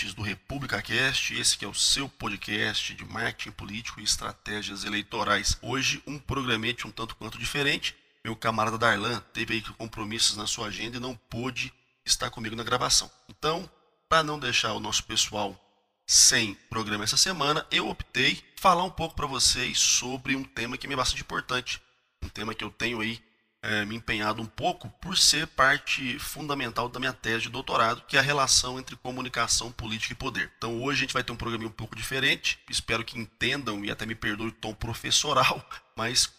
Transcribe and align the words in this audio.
ouvintes 0.00 0.14
do 0.14 0.22
República 0.22 0.80
Cast, 0.80 1.34
esse 1.34 1.58
que 1.58 1.64
é 1.64 1.68
o 1.68 1.74
seu 1.74 2.08
podcast 2.08 2.94
de 2.94 3.04
marketing 3.04 3.50
político 3.50 4.00
e 4.00 4.04
estratégias 4.04 4.84
eleitorais. 4.84 5.58
Hoje 5.60 6.02
um 6.06 6.18
programete 6.18 6.86
um 6.86 6.90
tanto 6.90 7.14
quanto 7.16 7.38
diferente. 7.38 7.94
Meu 8.24 8.34
camarada 8.34 8.78
Darlan 8.78 9.20
teve 9.34 9.54
aí 9.54 9.62
compromissos 9.62 10.36
na 10.36 10.46
sua 10.46 10.68
agenda 10.68 10.96
e 10.96 11.00
não 11.00 11.14
pôde 11.14 11.72
estar 12.04 12.30
comigo 12.30 12.56
na 12.56 12.62
gravação. 12.62 13.10
Então, 13.28 13.70
para 14.08 14.22
não 14.22 14.38
deixar 14.38 14.72
o 14.72 14.80
nosso 14.80 15.04
pessoal 15.04 15.58
sem 16.06 16.54
programa 16.70 17.04
essa 17.04 17.16
semana, 17.16 17.66
eu 17.70 17.88
optei 17.88 18.42
falar 18.56 18.84
um 18.84 18.90
pouco 18.90 19.14
para 19.14 19.26
vocês 19.26 19.78
sobre 19.78 20.34
um 20.34 20.44
tema 20.44 20.78
que 20.78 20.88
me 20.88 20.94
é 20.94 20.96
bastante 20.96 21.22
importante, 21.22 21.80
um 22.22 22.28
tema 22.28 22.54
que 22.54 22.64
eu 22.64 22.70
tenho 22.70 23.00
aí 23.00 23.22
é, 23.62 23.84
me 23.84 23.96
empenhado 23.96 24.40
um 24.40 24.46
pouco 24.46 24.88
por 25.00 25.16
ser 25.16 25.46
parte 25.46 26.18
fundamental 26.18 26.88
da 26.88 26.98
minha 26.98 27.12
tese 27.12 27.42
de 27.42 27.50
doutorado, 27.50 28.02
que 28.06 28.16
é 28.16 28.20
a 28.20 28.22
relação 28.22 28.78
entre 28.78 28.96
comunicação, 28.96 29.70
política 29.70 30.12
e 30.12 30.16
poder. 30.16 30.50
Então 30.56 30.82
hoje 30.82 30.98
a 30.98 31.00
gente 31.02 31.12
vai 31.12 31.22
ter 31.22 31.32
um 31.32 31.36
programa 31.36 31.66
um 31.66 31.70
pouco 31.70 31.94
diferente, 31.94 32.58
espero 32.68 33.04
que 33.04 33.18
entendam 33.18 33.84
e 33.84 33.90
até 33.90 34.06
me 34.06 34.14
perdoe 34.14 34.48
o 34.48 34.52
tom 34.52 34.74
professoral, 34.74 35.64
mas 35.96 36.32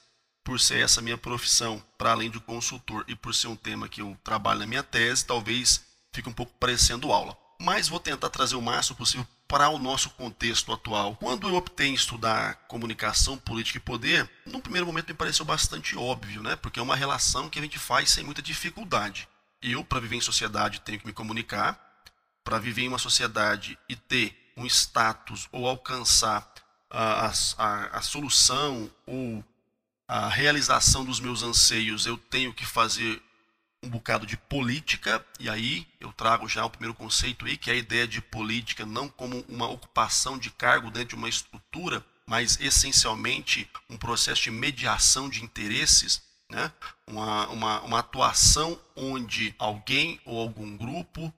por 0.44 0.60
ser 0.60 0.84
essa 0.84 1.02
minha 1.02 1.18
profissão, 1.18 1.84
para 1.98 2.12
além 2.12 2.30
de 2.30 2.40
consultor 2.40 3.06
e 3.08 3.16
por 3.16 3.34
ser 3.34 3.48
um 3.48 3.56
tema 3.56 3.88
que 3.88 4.02
eu 4.02 4.18
trabalho 4.24 4.62
na 4.62 4.68
minha 4.68 4.84
tese, 4.84 5.26
talvez 5.26 5.86
fique 6.12 6.28
um 6.28 6.34
pouco 6.34 6.52
parecendo 6.60 7.12
aula. 7.12 7.38
Mas 7.62 7.88
vou 7.88 8.00
tentar 8.00 8.32
trazer 8.32 8.56
o 8.56 8.62
máximo 8.62 8.98
possível 8.98 9.28
para 9.52 9.68
o 9.68 9.78
nosso 9.78 10.12
contexto 10.12 10.72
atual. 10.72 11.18
Quando 11.18 11.46
eu 11.46 11.56
optei 11.56 11.90
em 11.90 11.94
estudar 11.94 12.56
comunicação, 12.70 13.38
política 13.38 13.78
e 13.78 13.82
poder, 13.82 14.30
no 14.46 14.62
primeiro 14.62 14.88
momento 14.88 15.10
me 15.10 15.14
pareceu 15.14 15.44
bastante 15.44 15.98
óbvio, 15.98 16.42
né? 16.42 16.56
Porque 16.56 16.80
é 16.80 16.82
uma 16.82 16.96
relação 16.96 17.50
que 17.50 17.60
a 17.60 17.62
gente 17.62 17.78
faz 17.78 18.12
sem 18.12 18.24
muita 18.24 18.42
dificuldade. 18.42 19.28
Eu, 19.62 19.84
para 19.84 20.00
viver 20.00 20.16
em 20.16 20.22
sociedade, 20.22 20.80
tenho 20.80 21.02
que 21.02 21.06
me 21.06 21.12
comunicar. 21.12 21.78
Para 22.46 22.60
viver 22.60 22.84
em 22.84 22.88
uma 22.88 22.98
sociedade 22.98 23.78
e 23.90 23.96
ter 23.96 24.54
um 24.56 24.66
status 24.66 25.50
ou 25.52 25.68
alcançar 25.68 26.50
a, 26.90 27.30
a, 27.58 27.98
a 27.98 28.02
solução 28.02 28.90
ou 29.06 29.44
a 30.08 30.30
realização 30.30 31.04
dos 31.04 31.20
meus 31.20 31.44
anseios, 31.44 32.06
eu 32.06 32.18
tenho 32.18 32.54
que 32.54 32.66
fazer 32.66 33.22
um 33.84 33.90
bocado 33.90 34.26
de 34.26 34.38
política, 34.38 35.26
e 35.40 35.50
aí 35.50 35.88
eu 36.00 36.14
trago 36.14 36.48
já 36.48 36.64
o 36.64 36.70
primeiro 36.70 36.94
conceito 36.94 37.46
aí, 37.46 37.58
que 37.58 37.70
é 37.70 37.74
a 37.74 37.78
ideia 37.78 38.08
de 38.08 38.22
política 38.22 38.86
não 38.86 39.10
como 39.10 39.44
uma 39.50 39.68
ocupação 39.68 40.38
de 40.38 40.52
cargo 40.52 40.92
dentro 40.92 41.10
de 41.10 41.16
uma 41.16 41.30
estrutura, 41.30 42.06
mas 42.28 42.60
essencialmente 42.62 43.70
um 43.90 43.98
processo 43.98 44.44
de 44.44 44.52
mediação 44.52 45.28
de 45.28 45.44
interesses, 45.44 46.22
né? 46.50 46.72
uma, 47.08 47.48
uma, 47.48 47.82
uma 47.82 48.00
atuação 48.00 48.80
onde 48.96 49.56
alguém 49.58 50.22
ou 50.26 50.40
algum 50.40 50.78
grupo 50.78 51.34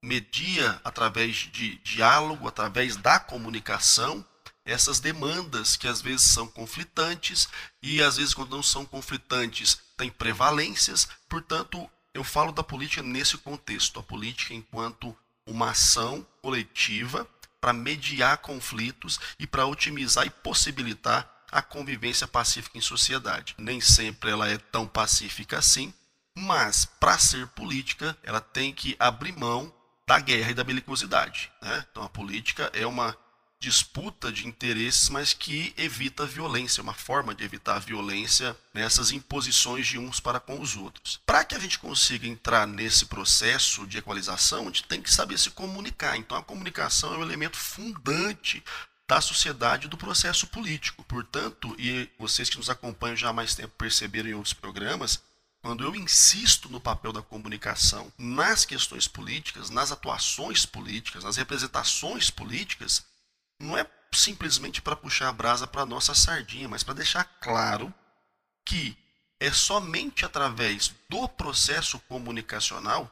media 0.00 0.80
através 0.84 1.34
de 1.52 1.78
diálogo, 1.78 2.46
através 2.46 2.96
da 2.96 3.18
comunicação, 3.18 4.24
essas 4.64 5.00
demandas 5.00 5.76
que 5.76 5.88
às 5.88 6.00
vezes 6.00 6.30
são 6.30 6.46
conflitantes 6.46 7.48
e 7.82 8.00
às 8.00 8.16
vezes 8.18 8.34
quando 8.34 8.54
não 8.54 8.62
são 8.62 8.84
conflitantes 8.84 9.80
têm 9.98 10.10
prevalências, 10.10 11.08
portanto, 11.28 11.90
eu 12.14 12.24
falo 12.24 12.52
da 12.52 12.62
política 12.62 13.02
nesse 13.02 13.36
contexto, 13.36 13.98
a 14.00 14.02
política 14.02 14.54
enquanto 14.54 15.14
uma 15.44 15.70
ação 15.70 16.26
coletiva 16.40 17.28
para 17.60 17.72
mediar 17.72 18.38
conflitos 18.38 19.18
e 19.38 19.46
para 19.46 19.66
otimizar 19.66 20.24
e 20.26 20.30
possibilitar 20.30 21.28
a 21.50 21.60
convivência 21.60 22.28
pacífica 22.28 22.78
em 22.78 22.80
sociedade. 22.80 23.54
Nem 23.58 23.80
sempre 23.80 24.30
ela 24.30 24.48
é 24.48 24.58
tão 24.58 24.86
pacífica 24.86 25.58
assim, 25.58 25.92
mas 26.36 26.84
para 26.84 27.18
ser 27.18 27.48
política, 27.48 28.16
ela 28.22 28.40
tem 28.40 28.72
que 28.72 28.94
abrir 28.98 29.32
mão 29.32 29.74
da 30.06 30.20
guerra 30.20 30.50
e 30.50 30.54
da 30.54 30.64
belicosidade. 30.64 31.50
Né? 31.60 31.84
Então 31.90 32.02
a 32.02 32.08
política 32.08 32.70
é 32.72 32.86
uma 32.86 33.16
disputa 33.60 34.30
de 34.30 34.46
interesses, 34.46 35.08
mas 35.08 35.32
que 35.32 35.74
evita 35.76 36.22
a 36.22 36.26
violência, 36.26 36.82
uma 36.82 36.94
forma 36.94 37.34
de 37.34 37.42
evitar 37.44 37.76
a 37.76 37.80
violência 37.80 38.56
nessas 38.72 39.10
imposições 39.10 39.86
de 39.86 39.98
uns 39.98 40.20
para 40.20 40.38
com 40.38 40.60
os 40.60 40.76
outros. 40.76 41.20
Para 41.26 41.44
que 41.44 41.54
a 41.54 41.58
gente 41.58 41.78
consiga 41.78 42.26
entrar 42.26 42.66
nesse 42.66 43.06
processo 43.06 43.86
de 43.86 43.98
equalização, 43.98 44.62
a 44.62 44.64
gente 44.66 44.84
tem 44.84 45.02
que 45.02 45.12
saber 45.12 45.38
se 45.38 45.50
comunicar. 45.50 46.16
Então 46.16 46.36
a 46.36 46.42
comunicação 46.42 47.14
é 47.14 47.18
um 47.18 47.22
elemento 47.22 47.56
fundante 47.56 48.62
da 49.08 49.20
sociedade 49.20 49.88
do 49.88 49.96
processo 49.96 50.46
político. 50.46 51.02
Portanto, 51.04 51.74
e 51.78 52.08
vocês 52.18 52.48
que 52.48 52.58
nos 52.58 52.70
acompanham 52.70 53.16
já 53.16 53.30
há 53.30 53.32
mais 53.32 53.54
tempo 53.54 53.74
perceberam 53.76 54.28
em 54.28 54.34
outros 54.34 54.52
programas, 54.52 55.20
quando 55.62 55.82
eu 55.82 55.96
insisto 55.96 56.68
no 56.68 56.80
papel 56.80 57.12
da 57.12 57.22
comunicação 57.22 58.12
nas 58.16 58.64
questões 58.64 59.08
políticas, 59.08 59.70
nas 59.70 59.90
atuações 59.90 60.64
políticas, 60.64 61.24
nas 61.24 61.36
representações 61.36 62.30
políticas, 62.30 63.04
não 63.60 63.76
é 63.76 63.86
simplesmente 64.12 64.80
para 64.80 64.96
puxar 64.96 65.28
a 65.28 65.32
brasa 65.32 65.66
para 65.66 65.84
nossa 65.84 66.14
sardinha, 66.14 66.68
mas 66.68 66.82
para 66.82 66.94
deixar 66.94 67.24
claro 67.40 67.92
que 68.64 68.96
é 69.40 69.52
somente 69.52 70.24
através 70.24 70.94
do 71.08 71.28
processo 71.28 71.98
comunicacional, 72.00 73.10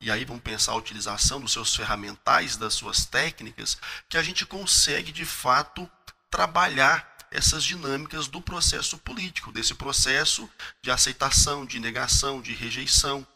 e 0.00 0.10
aí 0.10 0.24
vamos 0.24 0.42
pensar 0.42 0.72
a 0.72 0.76
utilização 0.76 1.40
dos 1.40 1.52
seus 1.52 1.74
ferramentais, 1.74 2.56
das 2.56 2.74
suas 2.74 3.04
técnicas, 3.04 3.78
que 4.08 4.16
a 4.16 4.22
gente 4.22 4.44
consegue 4.44 5.12
de 5.12 5.24
fato 5.24 5.90
trabalhar 6.30 7.16
essas 7.30 7.64
dinâmicas 7.64 8.28
do 8.28 8.40
processo 8.40 8.98
político, 8.98 9.52
desse 9.52 9.74
processo 9.74 10.48
de 10.82 10.90
aceitação, 10.90 11.66
de 11.66 11.78
negação, 11.78 12.40
de 12.40 12.54
rejeição, 12.54 13.26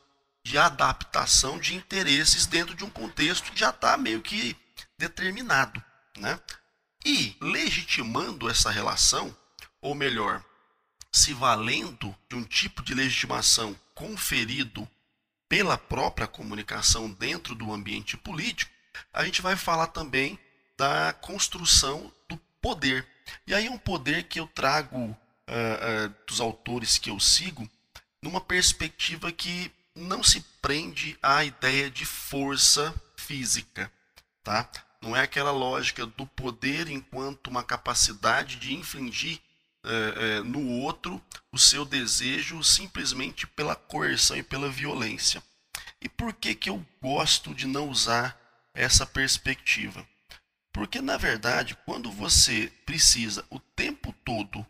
de 0.44 0.56
adaptação 0.56 1.58
de 1.58 1.74
interesses 1.74 2.46
dentro 2.46 2.74
de 2.74 2.84
um 2.84 2.90
contexto 2.90 3.52
que 3.52 3.58
já 3.58 3.70
está 3.70 3.96
meio 3.96 4.22
que 4.22 4.56
determinado. 4.98 5.82
Né? 6.20 6.38
E 7.04 7.34
legitimando 7.40 8.48
essa 8.48 8.70
relação, 8.70 9.34
ou 9.80 9.94
melhor, 9.94 10.44
se 11.10 11.32
valendo 11.32 12.14
de 12.28 12.36
um 12.36 12.44
tipo 12.44 12.82
de 12.82 12.94
legitimação 12.94 13.78
conferido 13.94 14.88
pela 15.48 15.76
própria 15.78 16.28
comunicação 16.28 17.10
dentro 17.10 17.54
do 17.54 17.72
ambiente 17.72 18.16
político, 18.16 18.70
a 19.12 19.24
gente 19.24 19.40
vai 19.40 19.56
falar 19.56 19.88
também 19.88 20.38
da 20.76 21.12
construção 21.14 22.12
do 22.28 22.36
poder. 22.60 23.06
E 23.46 23.54
aí 23.54 23.68
um 23.68 23.78
poder 23.78 24.24
que 24.24 24.38
eu 24.38 24.46
trago 24.46 24.98
uh, 24.98 25.08
uh, 25.08 26.14
dos 26.26 26.40
autores 26.40 26.98
que 26.98 27.10
eu 27.10 27.18
sigo 27.18 27.68
numa 28.22 28.40
perspectiva 28.40 29.32
que 29.32 29.72
não 29.94 30.22
se 30.22 30.40
prende 30.60 31.18
à 31.22 31.44
ideia 31.44 31.90
de 31.90 32.04
força 32.04 32.94
física, 33.16 33.90
tá? 34.44 34.68
Não 35.02 35.16
é 35.16 35.22
aquela 35.22 35.50
lógica 35.50 36.04
do 36.04 36.26
poder 36.26 36.88
enquanto 36.88 37.48
uma 37.48 37.62
capacidade 37.62 38.56
de 38.56 38.74
infligir 38.74 39.40
é, 39.82 40.38
é, 40.38 40.40
no 40.42 40.66
outro 40.68 41.22
o 41.50 41.58
seu 41.58 41.84
desejo 41.86 42.62
simplesmente 42.62 43.46
pela 43.46 43.74
coerção 43.74 44.36
e 44.36 44.42
pela 44.42 44.68
violência. 44.68 45.42
E 46.02 46.08
por 46.08 46.34
que, 46.34 46.54
que 46.54 46.68
eu 46.68 46.84
gosto 47.00 47.54
de 47.54 47.66
não 47.66 47.88
usar 47.88 48.38
essa 48.74 49.06
perspectiva? 49.06 50.06
Porque, 50.72 51.00
na 51.00 51.16
verdade, 51.16 51.76
quando 51.84 52.10
você 52.10 52.72
precisa 52.84 53.44
o 53.50 53.58
tempo 53.58 54.14
todo 54.24 54.64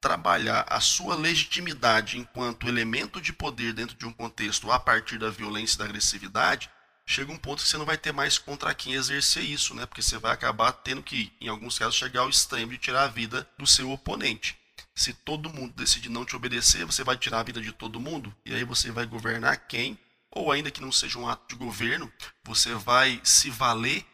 trabalhar 0.00 0.64
a 0.68 0.80
sua 0.80 1.14
legitimidade 1.14 2.18
enquanto 2.18 2.68
elemento 2.68 3.20
de 3.20 3.32
poder 3.32 3.72
dentro 3.72 3.96
de 3.96 4.06
um 4.06 4.12
contexto 4.12 4.70
a 4.70 4.78
partir 4.78 5.18
da 5.18 5.30
violência 5.30 5.76
e 5.76 5.78
da 5.78 5.84
agressividade, 5.84 6.70
chega 7.06 7.32
um 7.32 7.38
ponto 7.38 7.62
que 7.62 7.68
você 7.68 7.78
não 7.78 7.86
vai 7.86 7.96
ter 7.96 8.12
mais 8.12 8.36
contra 8.36 8.74
quem 8.74 8.94
exercer 8.94 9.44
isso, 9.44 9.74
né? 9.74 9.86
Porque 9.86 10.02
você 10.02 10.18
vai 10.18 10.32
acabar 10.32 10.72
tendo 10.72 11.02
que, 11.02 11.32
em 11.40 11.48
alguns 11.48 11.78
casos, 11.78 11.94
chegar 11.94 12.22
ao 12.22 12.28
extremo 12.28 12.72
de 12.72 12.78
tirar 12.78 13.04
a 13.04 13.08
vida 13.08 13.48
do 13.56 13.66
seu 13.66 13.90
oponente. 13.90 14.58
Se 14.94 15.12
todo 15.12 15.52
mundo 15.52 15.74
decidir 15.74 16.08
não 16.08 16.24
te 16.24 16.34
obedecer, 16.34 16.84
você 16.84 17.04
vai 17.04 17.16
tirar 17.16 17.40
a 17.40 17.44
vida 17.44 17.60
de 17.60 17.70
todo 17.70 18.00
mundo 18.00 18.34
e 18.44 18.54
aí 18.54 18.64
você 18.64 18.90
vai 18.90 19.06
governar 19.06 19.68
quem? 19.68 19.98
Ou 20.30 20.50
ainda 20.50 20.70
que 20.70 20.80
não 20.80 20.90
seja 20.90 21.18
um 21.18 21.28
ato 21.28 21.54
de 21.54 21.54
governo, 21.54 22.12
você 22.42 22.74
vai 22.74 23.20
se 23.22 23.50
valer 23.50 24.04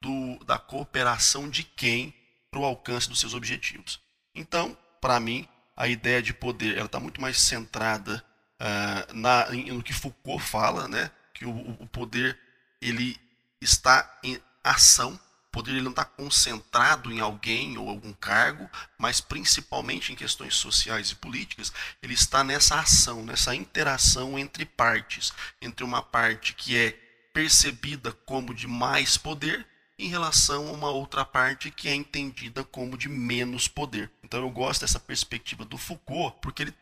do, 0.00 0.38
da 0.44 0.58
cooperação 0.58 1.50
de 1.50 1.64
quem 1.64 2.14
para 2.50 2.60
o 2.60 2.64
alcance 2.64 3.08
dos 3.08 3.18
seus 3.18 3.34
objetivos. 3.34 4.00
Então, 4.34 4.76
para 5.00 5.18
mim, 5.18 5.48
a 5.76 5.88
ideia 5.88 6.22
de 6.22 6.32
poder 6.32 6.76
ela 6.76 6.86
está 6.86 7.00
muito 7.00 7.20
mais 7.20 7.40
centrada 7.40 8.24
uh, 8.60 9.14
na, 9.14 9.50
no 9.50 9.82
que 9.82 9.92
Foucault 9.92 10.42
fala, 10.42 10.86
né? 10.86 11.10
Que 11.36 11.44
o, 11.44 11.76
o 11.78 11.86
poder 11.86 12.38
ele 12.80 13.20
está 13.60 14.18
em 14.22 14.40
ação, 14.64 15.12
o 15.12 15.50
poder 15.52 15.72
ele 15.72 15.82
não 15.82 15.90
está 15.90 16.04
concentrado 16.04 17.12
em 17.12 17.20
alguém 17.20 17.76
ou 17.76 17.88
algum 17.88 18.12
cargo, 18.12 18.68
mas 18.98 19.20
principalmente 19.20 20.12
em 20.12 20.16
questões 20.16 20.54
sociais 20.54 21.10
e 21.10 21.14
políticas, 21.14 21.72
ele 22.02 22.14
está 22.14 22.42
nessa 22.42 22.80
ação, 22.80 23.22
nessa 23.22 23.54
interação 23.54 24.38
entre 24.38 24.64
partes, 24.64 25.32
entre 25.60 25.84
uma 25.84 26.02
parte 26.02 26.54
que 26.54 26.76
é 26.76 26.92
percebida 27.32 28.12
como 28.12 28.54
de 28.54 28.66
mais 28.66 29.18
poder 29.18 29.66
em 29.98 30.08
relação 30.08 30.68
a 30.68 30.72
uma 30.72 30.90
outra 30.90 31.24
parte 31.24 31.70
que 31.70 31.88
é 31.88 31.94
entendida 31.94 32.64
como 32.64 32.96
de 32.96 33.08
menos 33.08 33.68
poder. 33.68 34.10
Então 34.22 34.40
eu 34.40 34.50
gosto 34.50 34.82
dessa 34.82 35.00
perspectiva 35.00 35.64
do 35.64 35.76
Foucault, 35.76 36.38
porque 36.40 36.62
ele 36.62 36.74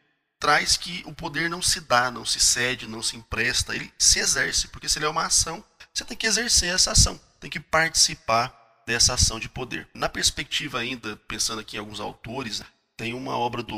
traz 0.44 0.76
que 0.76 1.02
o 1.06 1.14
poder 1.14 1.48
não 1.48 1.62
se 1.62 1.80
dá, 1.80 2.10
não 2.10 2.26
se 2.26 2.38
cede, 2.38 2.86
não 2.86 3.02
se 3.02 3.16
empresta, 3.16 3.74
ele 3.74 3.90
se 3.98 4.18
exerce, 4.18 4.68
porque 4.68 4.90
se 4.90 4.98
ele 4.98 5.06
é 5.06 5.08
uma 5.08 5.24
ação, 5.24 5.64
você 5.90 6.04
tem 6.04 6.14
que 6.14 6.26
exercer 6.26 6.68
essa 6.68 6.92
ação. 6.92 7.18
tem 7.40 7.48
que 7.48 7.58
participar 7.58 8.54
dessa 8.86 9.14
ação 9.14 9.40
de 9.40 9.48
poder. 9.48 9.88
Na 9.94 10.06
perspectiva 10.06 10.80
ainda, 10.80 11.16
pensando 11.26 11.62
aqui 11.62 11.76
em 11.76 11.78
alguns 11.78 11.98
autores, 11.98 12.62
tem 12.94 13.14
uma 13.14 13.38
obra 13.38 13.62
do 13.62 13.74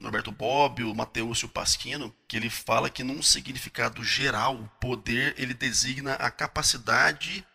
Norberto 0.00 0.32
Bobbio, 0.32 0.90
o 0.90 0.94
Mateus 0.94 1.44
Pasquino, 1.44 2.12
que 2.26 2.36
ele 2.36 2.50
fala 2.50 2.90
que 2.90 3.04
num 3.04 3.22
significado 3.22 4.02
geral, 4.02 4.56
o 4.56 4.68
poder 4.80 5.36
ele 5.38 5.54
designa 5.54 6.14
a 6.14 6.32
capacidade 6.32 7.46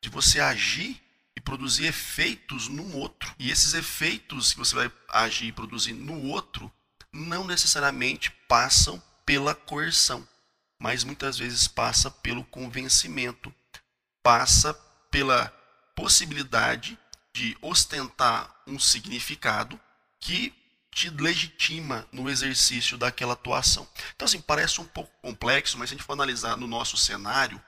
de 0.00 0.08
você 0.08 0.38
agir 0.38 1.02
e 1.36 1.40
produzir 1.40 1.86
efeitos 1.86 2.68
no 2.68 2.96
outro. 2.98 3.34
E 3.36 3.50
esses 3.50 3.74
efeitos 3.74 4.52
que 4.52 4.60
você 4.60 4.76
vai 4.76 4.92
agir 5.08 5.46
e 5.46 5.52
produzir 5.52 5.92
no 5.92 6.28
outro 6.28 6.72
não 7.12 7.44
necessariamente 7.46 8.30
passam 8.48 9.02
pela 9.26 9.54
coerção, 9.54 10.26
mas 10.78 11.04
muitas 11.04 11.38
vezes 11.38 11.68
passa 11.68 12.10
pelo 12.10 12.44
convencimento, 12.44 13.54
passa 14.22 14.74
pela 15.10 15.48
possibilidade 15.94 16.98
de 17.32 17.56
ostentar 17.60 18.54
um 18.66 18.78
significado 18.78 19.78
que 20.18 20.54
te 20.90 21.08
legitima 21.08 22.06
no 22.12 22.28
exercício 22.28 22.98
daquela 22.98 23.32
atuação. 23.32 23.88
Então, 24.14 24.26
assim, 24.26 24.40
parece 24.40 24.80
um 24.80 24.84
pouco 24.84 25.10
complexo, 25.22 25.78
mas 25.78 25.88
se 25.88 25.94
a 25.94 25.96
gente 25.96 26.06
for 26.06 26.12
analisar 26.12 26.56
no 26.56 26.66
nosso 26.66 26.96
cenário, 26.96 27.60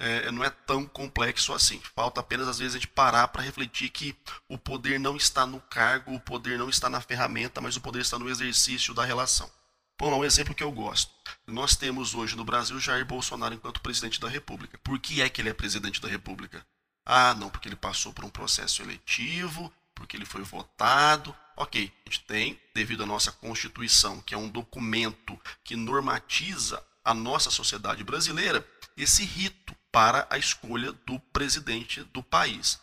é, 0.00 0.32
não 0.32 0.42
é 0.42 0.48
tão 0.48 0.86
complexo 0.86 1.52
assim. 1.52 1.80
Falta 1.94 2.20
apenas, 2.20 2.48
às 2.48 2.58
vezes, 2.58 2.74
a 2.74 2.78
gente 2.78 2.88
parar 2.88 3.28
para 3.28 3.42
refletir 3.42 3.90
que 3.90 4.16
o 4.48 4.56
poder 4.56 4.98
não 4.98 5.14
está 5.14 5.44
no 5.44 5.60
cargo, 5.60 6.14
o 6.14 6.20
poder 6.20 6.58
não 6.58 6.70
está 6.70 6.88
na 6.88 7.02
ferramenta, 7.02 7.60
mas 7.60 7.76
o 7.76 7.80
poder 7.80 8.00
está 8.00 8.18
no 8.18 8.28
exercício 8.30 8.94
da 8.94 9.04
relação. 9.04 9.50
Bom, 9.98 10.18
um 10.18 10.24
exemplo 10.24 10.54
que 10.54 10.62
eu 10.62 10.72
gosto. 10.72 11.12
Nós 11.46 11.76
temos 11.76 12.14
hoje 12.14 12.34
no 12.34 12.44
Brasil 12.44 12.80
Jair 12.80 13.04
Bolsonaro 13.04 13.54
enquanto 13.54 13.82
presidente 13.82 14.18
da 14.18 14.30
República. 14.30 14.78
Por 14.78 14.98
que 14.98 15.20
é 15.20 15.28
que 15.28 15.42
ele 15.42 15.50
é 15.50 15.52
presidente 15.54 16.00
da 16.00 16.08
República? 16.08 16.66
Ah, 17.04 17.34
não, 17.34 17.50
porque 17.50 17.68
ele 17.68 17.76
passou 17.76 18.10
por 18.10 18.24
um 18.24 18.30
processo 18.30 18.80
eletivo, 18.80 19.70
porque 19.94 20.16
ele 20.16 20.24
foi 20.24 20.42
votado. 20.42 21.36
Ok, 21.54 21.92
a 22.06 22.10
gente 22.10 22.24
tem, 22.24 22.58
devido 22.74 23.02
à 23.02 23.06
nossa 23.06 23.30
Constituição, 23.30 24.22
que 24.22 24.32
é 24.32 24.38
um 24.38 24.48
documento 24.48 25.38
que 25.62 25.76
normatiza 25.76 26.82
a 27.04 27.12
nossa 27.12 27.50
sociedade 27.50 28.02
brasileira, 28.02 28.66
esse 28.96 29.24
rito 29.24 29.59
para 29.92 30.26
a 30.30 30.38
escolha 30.38 30.92
do 31.06 31.18
presidente 31.18 32.02
do 32.04 32.22
país. 32.22 32.80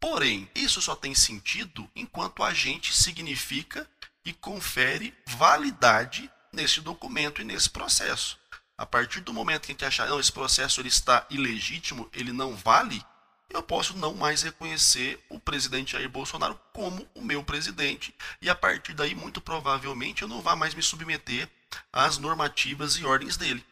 Porém, 0.00 0.48
isso 0.54 0.80
só 0.80 0.94
tem 0.94 1.14
sentido 1.14 1.88
enquanto 1.94 2.42
a 2.42 2.54
gente 2.54 2.94
significa 2.94 3.88
e 4.24 4.32
confere 4.32 5.14
validade 5.26 6.30
nesse 6.52 6.80
documento 6.80 7.40
e 7.40 7.44
nesse 7.44 7.70
processo. 7.70 8.38
A 8.76 8.86
partir 8.86 9.20
do 9.20 9.32
momento 9.32 9.66
que 9.66 9.72
a 9.72 9.74
gente 9.74 9.84
achar, 9.84 10.08
não, 10.08 10.20
esse 10.20 10.30
processo 10.30 10.80
ele 10.80 10.88
está 10.88 11.26
ilegítimo, 11.30 12.08
ele 12.12 12.32
não 12.32 12.54
vale, 12.54 13.04
eu 13.50 13.62
posso 13.62 13.96
não 13.96 14.14
mais 14.14 14.42
reconhecer 14.42 15.24
o 15.28 15.40
presidente 15.40 15.92
Jair 15.92 16.08
Bolsonaro 16.08 16.58
como 16.72 17.08
o 17.14 17.22
meu 17.22 17.42
presidente 17.42 18.14
e 18.42 18.50
a 18.50 18.54
partir 18.54 18.92
daí 18.92 19.14
muito 19.14 19.40
provavelmente 19.40 20.22
eu 20.22 20.28
não 20.28 20.42
vá 20.42 20.54
mais 20.54 20.74
me 20.74 20.82
submeter 20.82 21.48
às 21.92 22.18
normativas 22.18 22.96
e 22.96 23.04
ordens 23.04 23.36
dele. 23.36 23.64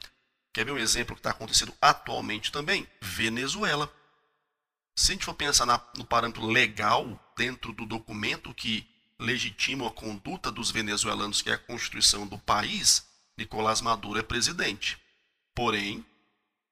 Quer 0.56 0.64
ver 0.64 0.72
um 0.72 0.78
exemplo 0.78 1.14
que 1.14 1.20
está 1.20 1.32
acontecendo 1.32 1.74
atualmente 1.82 2.50
também? 2.50 2.88
Venezuela. 2.98 3.94
Se 4.98 5.12
a 5.12 5.14
gente 5.14 5.26
for 5.26 5.34
pensar 5.34 5.66
na, 5.66 5.78
no 5.98 6.06
parâmetro 6.06 6.46
legal 6.46 7.22
dentro 7.36 7.74
do 7.74 7.84
documento 7.84 8.54
que 8.54 8.88
legitima 9.20 9.86
a 9.86 9.90
conduta 9.90 10.50
dos 10.50 10.70
venezuelanos, 10.70 11.42
que 11.42 11.50
é 11.50 11.52
a 11.52 11.58
Constituição 11.58 12.26
do 12.26 12.38
país, 12.38 13.06
Nicolás 13.36 13.82
Maduro 13.82 14.18
é 14.18 14.22
presidente. 14.22 14.98
Porém, 15.54 16.02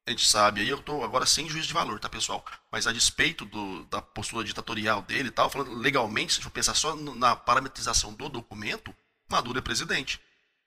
a 0.06 0.12
gente 0.12 0.26
sabe, 0.26 0.62
aí 0.62 0.69
eu 0.70 0.78
estou 0.78 1.04
agora 1.04 1.26
sem 1.26 1.46
juízo 1.46 1.69
de 1.69 1.75
valor, 1.75 2.00
tá, 2.00 2.08
pessoal? 2.08 2.42
Mas 2.72 2.86
a 2.86 2.92
despeito 2.92 3.44
do, 3.44 3.84
da 3.84 4.00
postura 4.00 4.46
ditatorial 4.46 5.02
dele 5.02 5.28
e 5.28 5.31
tal, 5.31 5.50
falando 5.50 5.75
legalmente, 5.75 6.32
se 6.32 6.40
for 6.40 6.48
pensar 6.48 6.72
só 6.72 6.96
na 6.96 7.36
parametrização 7.36 8.14
do 8.14 8.31
documento, 8.31 8.96
Maduro 9.31 9.58
é 9.58 9.62
presidente. 9.62 10.19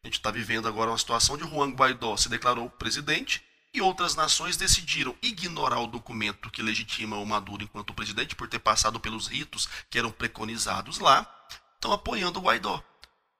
A 0.07 0.09
gente 0.09 0.19
está 0.19 0.31
vivendo 0.31 0.69
agora 0.69 0.89
uma 0.89 0.97
situação 0.97 1.35
de 1.35 1.43
Juan 1.43 1.71
Guaidó 1.71 2.15
se 2.15 2.29
declarou 2.29 2.69
presidente 2.69 3.43
e 3.73 3.81
outras 3.81 4.15
nações 4.15 4.55
decidiram 4.55 5.13
ignorar 5.21 5.81
o 5.81 5.87
documento 5.87 6.49
que 6.49 6.61
legitima 6.61 7.17
o 7.17 7.25
Maduro 7.25 7.65
enquanto 7.65 7.93
presidente 7.93 8.33
por 8.33 8.47
ter 8.47 8.59
passado 8.59 9.01
pelos 9.01 9.27
ritos 9.27 9.67
que 9.89 9.99
eram 9.99 10.09
preconizados 10.09 10.99
lá, 10.99 11.29
estão 11.75 11.91
apoiando 11.91 12.39
o 12.39 12.41
Guaidó. 12.41 12.81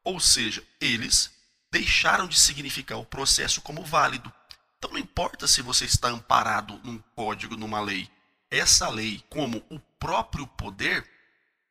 Ou 0.04 0.20
seja, 0.20 0.62
eles 0.82 1.32
deixaram 1.72 2.28
de 2.28 2.38
significar 2.38 2.98
o 2.98 3.06
processo 3.06 3.62
como 3.62 3.86
válido. 3.86 4.30
Então 4.78 4.92
não 4.92 5.00
importa 5.00 5.48
se 5.48 5.62
você 5.62 5.86
está 5.86 6.10
amparado 6.10 6.82
num 6.84 7.02
código, 7.16 7.56
numa 7.56 7.80
lei. 7.80 8.12
Essa 8.52 8.90
lei, 8.90 9.24
como 9.30 9.64
o 9.70 9.80
próprio 9.98 10.46
poder, 10.46 11.10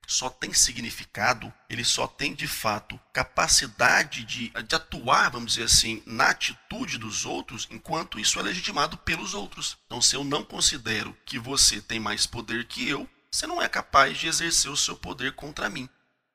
só 0.06 0.30
tem 0.30 0.52
significado, 0.52 1.52
ele 1.68 1.84
só 1.84 2.06
tem 2.06 2.34
de 2.34 2.46
fato 2.46 2.98
capacidade 3.12 4.24
de, 4.24 4.50
de 4.50 4.74
atuar, 4.74 5.30
vamos 5.30 5.52
dizer 5.52 5.64
assim, 5.64 6.02
na 6.06 6.30
atitude 6.30 6.96
dos 6.96 7.24
outros, 7.24 7.66
enquanto 7.70 8.20
isso 8.20 8.38
é 8.38 8.42
legitimado 8.42 8.96
pelos 8.98 9.34
outros. 9.34 9.76
Então, 9.86 10.00
se 10.00 10.14
eu 10.14 10.22
não 10.22 10.44
considero 10.44 11.16
que 11.24 11.38
você 11.38 11.80
tem 11.80 11.98
mais 11.98 12.26
poder 12.26 12.66
que 12.66 12.88
eu, 12.88 13.08
você 13.30 13.46
não 13.46 13.60
é 13.60 13.68
capaz 13.68 14.16
de 14.16 14.28
exercer 14.28 14.70
o 14.70 14.76
seu 14.76 14.96
poder 14.96 15.32
contra 15.32 15.68
mim. 15.68 15.88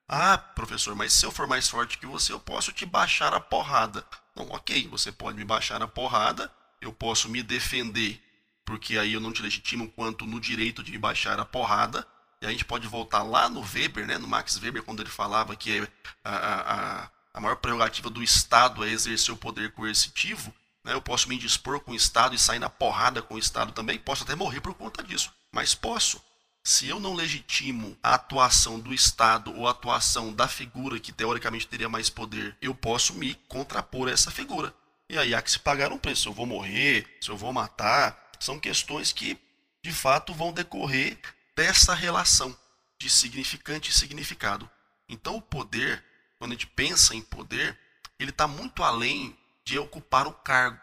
Ah, 0.07 0.37
professor, 0.37 0.93
mas 0.93 1.13
se 1.13 1.25
eu 1.25 1.31
for 1.31 1.47
mais 1.47 1.69
forte 1.69 1.97
que 1.97 2.05
você, 2.05 2.33
eu 2.33 2.39
posso 2.39 2.73
te 2.73 2.85
baixar 2.85 3.33
a 3.33 3.39
porrada. 3.39 4.05
Não, 4.35 4.45
ok, 4.49 4.87
você 4.89 5.11
pode 5.11 5.37
me 5.37 5.45
baixar 5.45 5.81
a 5.81 5.87
porrada, 5.87 6.51
eu 6.81 6.91
posso 6.91 7.29
me 7.29 7.41
defender, 7.41 8.21
porque 8.65 8.97
aí 8.97 9.13
eu 9.13 9.21
não 9.21 9.31
te 9.31 9.41
legitimo 9.41 9.89
quanto 9.89 10.25
no 10.25 10.39
direito 10.39 10.83
de 10.83 10.91
me 10.91 10.97
baixar 10.97 11.39
a 11.39 11.45
porrada. 11.45 12.05
E 12.41 12.45
a 12.45 12.49
gente 12.49 12.65
pode 12.65 12.87
voltar 12.87 13.21
lá 13.21 13.47
no 13.47 13.61
Weber, 13.61 14.07
né, 14.07 14.17
no 14.17 14.27
Max 14.27 14.57
Weber, 14.57 14.81
quando 14.81 15.01
ele 15.01 15.09
falava 15.09 15.55
que 15.55 15.87
a, 16.23 16.31
a, 16.33 17.09
a 17.35 17.39
maior 17.39 17.55
prerrogativa 17.57 18.09
do 18.09 18.23
Estado 18.23 18.83
é 18.83 18.89
exercer 18.89 19.33
o 19.33 19.37
poder 19.37 19.71
coercitivo. 19.73 20.51
Né, 20.83 20.93
eu 20.93 21.01
posso 21.01 21.29
me 21.29 21.35
indispor 21.35 21.79
com 21.79 21.91
o 21.91 21.95
Estado 21.95 22.33
e 22.33 22.39
sair 22.39 22.57
na 22.57 22.69
porrada 22.69 23.21
com 23.21 23.35
o 23.35 23.39
Estado 23.39 23.71
também. 23.71 23.99
Posso 23.99 24.23
até 24.23 24.33
morrer 24.33 24.59
por 24.59 24.73
conta 24.73 25.03
disso, 25.03 25.31
mas 25.51 25.75
posso. 25.75 26.19
Se 26.63 26.87
eu 26.87 26.99
não 26.99 27.13
legitimo 27.13 27.97
a 28.03 28.15
atuação 28.15 28.79
do 28.79 28.93
Estado 28.93 29.55
ou 29.55 29.67
a 29.67 29.71
atuação 29.71 30.33
da 30.33 30.47
figura 30.47 30.99
que 30.99 31.11
teoricamente 31.11 31.67
teria 31.67 31.89
mais 31.89 32.09
poder, 32.09 32.55
eu 32.61 32.73
posso 32.73 33.13
me 33.15 33.35
contrapor 33.47 34.07
a 34.07 34.11
essa 34.11 34.29
figura. 34.29 34.73
E 35.09 35.17
aí 35.17 35.33
há 35.35 35.41
que 35.41 35.51
se 35.51 35.59
pagar 35.59 35.91
um 35.91 35.97
preço. 35.97 36.23
Se 36.23 36.27
eu 36.27 36.33
vou 36.33 36.45
morrer, 36.45 37.17
se 37.19 37.29
eu 37.29 37.37
vou 37.37 37.51
matar, 37.51 38.31
são 38.39 38.59
questões 38.59 39.11
que 39.11 39.37
de 39.83 39.91
fato 39.91 40.33
vão 40.33 40.53
decorrer 40.53 41.19
dessa 41.61 41.93
relação 41.93 42.57
de 42.99 43.07
significante 43.07 43.91
e 43.91 43.93
significado. 43.93 44.67
Então 45.07 45.35
o 45.35 45.41
poder, 45.41 46.03
quando 46.39 46.53
a 46.53 46.55
gente 46.55 46.65
pensa 46.65 47.13
em 47.13 47.21
poder, 47.21 47.77
ele 48.17 48.31
está 48.31 48.47
muito 48.47 48.81
além 48.81 49.37
de 49.63 49.77
ocupar 49.77 50.25
o 50.25 50.33
cargo. 50.33 50.81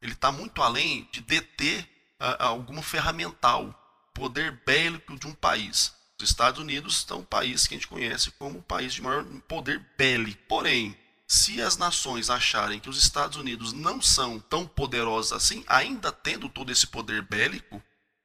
Ele 0.00 0.12
está 0.12 0.30
muito 0.30 0.62
além 0.62 1.08
de 1.10 1.20
deter 1.20 1.82
uh, 2.20 2.36
algum 2.38 2.80
ferramental, 2.80 3.74
poder 4.14 4.62
bélico 4.64 5.18
de 5.18 5.26
um 5.26 5.34
país. 5.34 5.92
Os 6.16 6.30
Estados 6.30 6.60
Unidos 6.60 7.04
são 7.04 7.18
um 7.18 7.24
país 7.24 7.66
que 7.66 7.74
a 7.74 7.76
gente 7.76 7.88
conhece 7.88 8.30
como 8.32 8.60
o 8.60 8.62
país 8.62 8.94
de 8.94 9.02
maior 9.02 9.24
poder 9.48 9.84
bélico. 9.98 10.44
Porém, 10.48 10.96
se 11.26 11.60
as 11.60 11.76
nações 11.76 12.30
acharem 12.30 12.78
que 12.78 12.88
os 12.88 13.02
Estados 13.02 13.36
Unidos 13.36 13.72
não 13.72 14.00
são 14.00 14.38
tão 14.38 14.64
poderosos 14.64 15.32
assim, 15.32 15.64
ainda 15.66 16.12
tendo 16.12 16.48
todo 16.48 16.70
esse 16.70 16.86
poder 16.86 17.22
bélico, 17.22 17.82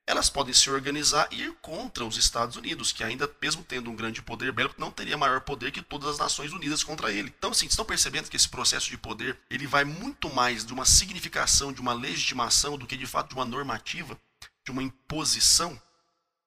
elas 0.09 0.27
podem 0.27 0.55
se 0.55 0.71
organizar 0.71 1.27
e 1.29 1.43
ir 1.43 1.53
contra 1.61 2.03
os 2.03 2.17
Estados 2.17 2.55
Unidos, 2.55 2.91
que 2.91 3.03
ainda, 3.03 3.29
mesmo 3.39 3.63
tendo 3.63 3.91
um 3.91 3.95
grande 3.95 4.23
poder 4.23 4.51
bélico, 4.51 4.81
não 4.81 4.89
teria 4.89 5.15
maior 5.15 5.39
poder 5.41 5.71
que 5.71 5.83
todas 5.83 6.09
as 6.09 6.17
Nações 6.17 6.51
Unidas 6.51 6.83
contra 6.83 7.11
ele. 7.11 7.31
Então, 7.37 7.51
assim, 7.51 7.67
estão 7.67 7.85
percebendo 7.85 8.27
que 8.27 8.35
esse 8.35 8.49
processo 8.49 8.89
de 8.89 8.97
poder 8.97 9.37
ele 9.51 9.67
vai 9.67 9.83
muito 9.85 10.27
mais 10.33 10.65
de 10.65 10.73
uma 10.73 10.83
significação, 10.83 11.71
de 11.71 11.79
uma 11.79 11.93
legitimação, 11.93 12.75
do 12.75 12.87
que 12.87 12.97
de 12.97 13.05
fato 13.05 13.29
de 13.29 13.35
uma 13.35 13.45
normativa, 13.45 14.19
de 14.65 14.71
uma 14.71 14.81
imposição? 14.81 15.79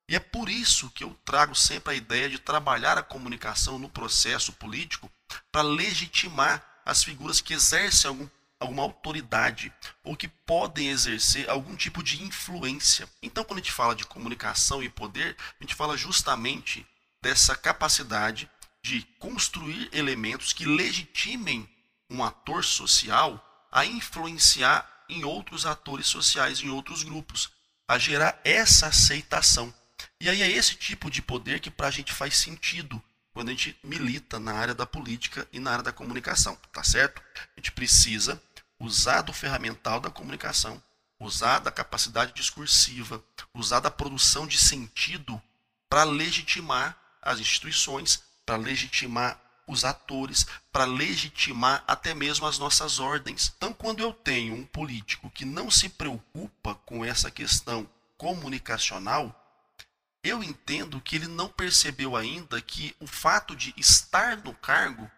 E 0.09 0.17
é 0.17 0.19
por 0.19 0.49
isso 0.49 0.91
que 0.91 1.05
eu 1.05 1.17
trago 1.25 1.55
sempre 1.55 1.95
a 1.95 1.97
ideia 1.97 2.29
de 2.29 2.41
trabalhar 2.41 2.99
a 2.99 3.03
comunicação 3.03 3.79
no 3.79 3.89
processo 3.89 4.53
político 4.55 5.09
para 5.53 5.63
legitimar 5.63 6.67
as 6.85 7.05
figuras 7.05 7.41
que 7.41 7.55
exercem 7.55 8.09
algum, 8.09 8.29
alguma 8.63 8.83
autoridade 8.83 9.73
ou 10.03 10.17
que 10.17 10.29
podem 10.29 10.89
exercer 10.89 11.49
algum 11.51 11.77
tipo 11.77 12.03
de 12.03 12.23
influência. 12.23 13.09
Então, 13.23 13.45
quando 13.45 13.59
a 13.59 13.63
gente 13.63 13.73
fala 13.73 13.95
de 13.95 14.07
comunicação 14.07 14.83
e 14.83 14.89
poder, 14.89 15.37
a 15.61 15.65
gente 15.65 15.75
fala 15.75 15.97
justamente 15.97 16.87
dessa 17.23 17.55
capacidade 17.55 18.51
de 18.83 19.03
construir 19.19 19.89
elementos 19.93 20.53
que 20.53 20.65
legitimem 20.65 21.69
um 22.11 22.23
ator 22.25 22.65
social 22.65 23.69
a 23.71 23.87
influenciar 23.87 24.89
em 25.09 25.25
outros 25.25 25.67
atores 25.67 26.07
sociais, 26.07 26.61
em 26.61 26.69
outros 26.69 27.03
grupos, 27.03 27.51
a 27.87 27.99
gerar 27.99 28.41
essa 28.45 28.89
aceitação. 28.89 29.73
E 30.21 30.29
aí 30.29 30.43
é 30.43 30.51
esse 30.51 30.75
tipo 30.75 31.11
de 31.11 31.23
poder 31.23 31.61
que 31.61 31.71
para 31.71 31.89
a 31.89 31.91
gente 31.91 32.13
faz 32.13 32.37
sentido 32.37 33.03
quando 33.33 33.49
a 33.49 33.53
gente 33.53 33.77
milita 33.83 34.39
na 34.39 34.53
área 34.53 34.75
da 34.75 34.87
política 34.87 35.49
e 35.53 35.59
na 35.59 35.73
área 35.73 35.85
da 35.85 35.93
comunicação, 35.93 36.55
tá 36.73 36.85
certo? 36.85 37.23
A 37.57 37.61
gente 37.61 37.73
precisa 37.73 38.41
usar 38.83 39.23
do 39.23 39.33
ferramental 39.33 40.01
da 40.01 40.11
comunicação, 40.11 40.83
usar 41.21 41.61
da 41.61 41.71
capacidade 41.71 42.33
discursiva, 42.33 43.23
usar 43.55 43.79
da 43.79 43.93
produção 43.93 44.45
de 44.45 44.59
sentido 44.59 45.41
para 45.89 46.03
legitimar 46.03 46.99
as 47.23 47.39
instituições, 47.39 48.25
para 48.45 48.57
legitimar 48.57 49.41
os 49.69 49.85
atores, 49.85 50.47
para 50.73 50.85
legitimar 50.85 51.85
até 51.87 52.13
mesmo 52.13 52.45
as 52.45 52.59
nossas 52.59 52.99
ordens. 52.99 53.53
Então, 53.57 53.73
quando 53.73 54.01
eu 54.01 54.13
tenho 54.13 54.55
um 54.55 54.67
político 54.67 55.31
que 55.31 55.45
não 55.45 55.71
se 55.71 55.89
preocupa 55.89 56.75
com 56.75 57.05
essa 57.05 57.31
questão 57.31 57.89
comunicacional, 58.19 59.39
eu 60.25 60.43
entendo 60.43 61.01
que 61.01 61.15
ele 61.15 61.29
não 61.29 61.49
percebeu 61.49 62.17
ainda 62.17 62.61
que 62.61 62.97
o 62.99 63.07
fato 63.07 63.55
de 63.55 63.73
estar 63.77 64.39
no 64.39 64.53
cargo 64.55 65.09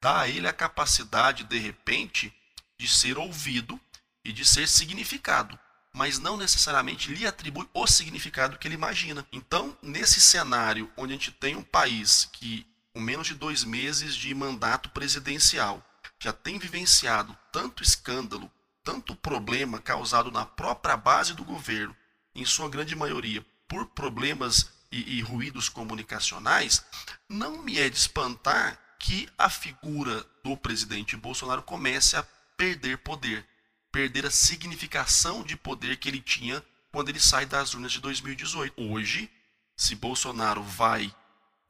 dá 0.00 0.20
a 0.20 0.28
ele 0.28 0.46
a 0.46 0.52
capacidade, 0.52 1.42
de 1.44 1.58
repente, 1.58 2.32
de 2.80 2.88
ser 2.88 3.18
ouvido 3.18 3.78
e 4.24 4.32
de 4.32 4.42
ser 4.42 4.66
significado, 4.66 5.58
mas 5.92 6.18
não 6.18 6.38
necessariamente 6.38 7.12
lhe 7.12 7.26
atribui 7.26 7.68
o 7.74 7.86
significado 7.86 8.58
que 8.58 8.66
ele 8.66 8.74
imagina. 8.74 9.26
Então, 9.30 9.76
nesse 9.82 10.18
cenário 10.18 10.90
onde 10.96 11.12
a 11.12 11.16
gente 11.16 11.30
tem 11.30 11.54
um 11.54 11.62
país 11.62 12.30
que, 12.32 12.66
com 12.94 13.00
menos 13.00 13.26
de 13.26 13.34
dois 13.34 13.64
meses 13.64 14.14
de 14.14 14.34
mandato 14.34 14.88
presidencial, 14.88 15.84
já 16.18 16.32
tem 16.32 16.58
vivenciado 16.58 17.36
tanto 17.52 17.82
escândalo, 17.82 18.50
tanto 18.82 19.14
problema 19.14 19.78
causado 19.78 20.30
na 20.32 20.46
própria 20.46 20.96
base 20.96 21.34
do 21.34 21.44
governo, 21.44 21.94
em 22.34 22.46
sua 22.46 22.70
grande 22.70 22.96
maioria, 22.96 23.44
por 23.68 23.84
problemas 23.88 24.70
e, 24.90 25.18
e 25.18 25.20
ruídos 25.20 25.68
comunicacionais, 25.68 26.82
não 27.28 27.62
me 27.62 27.78
é 27.78 27.90
de 27.90 27.98
espantar 27.98 28.78
que 28.98 29.28
a 29.36 29.50
figura 29.50 30.24
do 30.42 30.56
presidente 30.56 31.14
Bolsonaro 31.14 31.62
comece 31.62 32.16
a 32.16 32.22
perder 32.60 32.98
poder, 32.98 33.46
perder 33.90 34.26
a 34.26 34.30
significação 34.30 35.42
de 35.42 35.56
poder 35.56 35.96
que 35.96 36.10
ele 36.10 36.20
tinha 36.20 36.62
quando 36.92 37.08
ele 37.08 37.18
sai 37.18 37.46
das 37.46 37.72
urnas 37.72 37.90
de 37.90 38.00
2018. 38.00 38.74
Hoje, 38.76 39.30
se 39.74 39.94
Bolsonaro 39.94 40.62
vai 40.62 41.10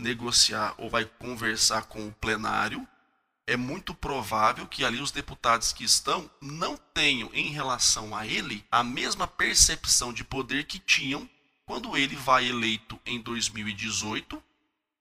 negociar 0.01 0.75
ou 0.79 0.91
vai 0.91 1.05
conversar 1.05 1.83
com 1.83 2.09
o 2.09 2.13
plenário, 2.15 2.89
é 3.47 3.57
muito 3.57 3.95
provável 3.95 4.67
que 4.67 4.85
ali 4.85 5.01
os 5.01 5.13
deputados 5.13 5.73
que 5.73 5.85
estão 5.85 6.29
não 6.43 6.77
tenham 6.77 7.31
em 7.33 7.53
relação 7.53 8.17
a 8.17 8.27
ele 8.27 8.65
a 8.69 8.83
mesma 8.83 9.29
percepção 9.29 10.13
de 10.13 10.25
poder 10.25 10.65
que 10.65 10.81
tinham 10.81 11.31
quando 11.65 11.97
ele 11.97 12.17
vai 12.17 12.49
eleito 12.49 12.99
em 13.07 13.21
2018 13.21 14.43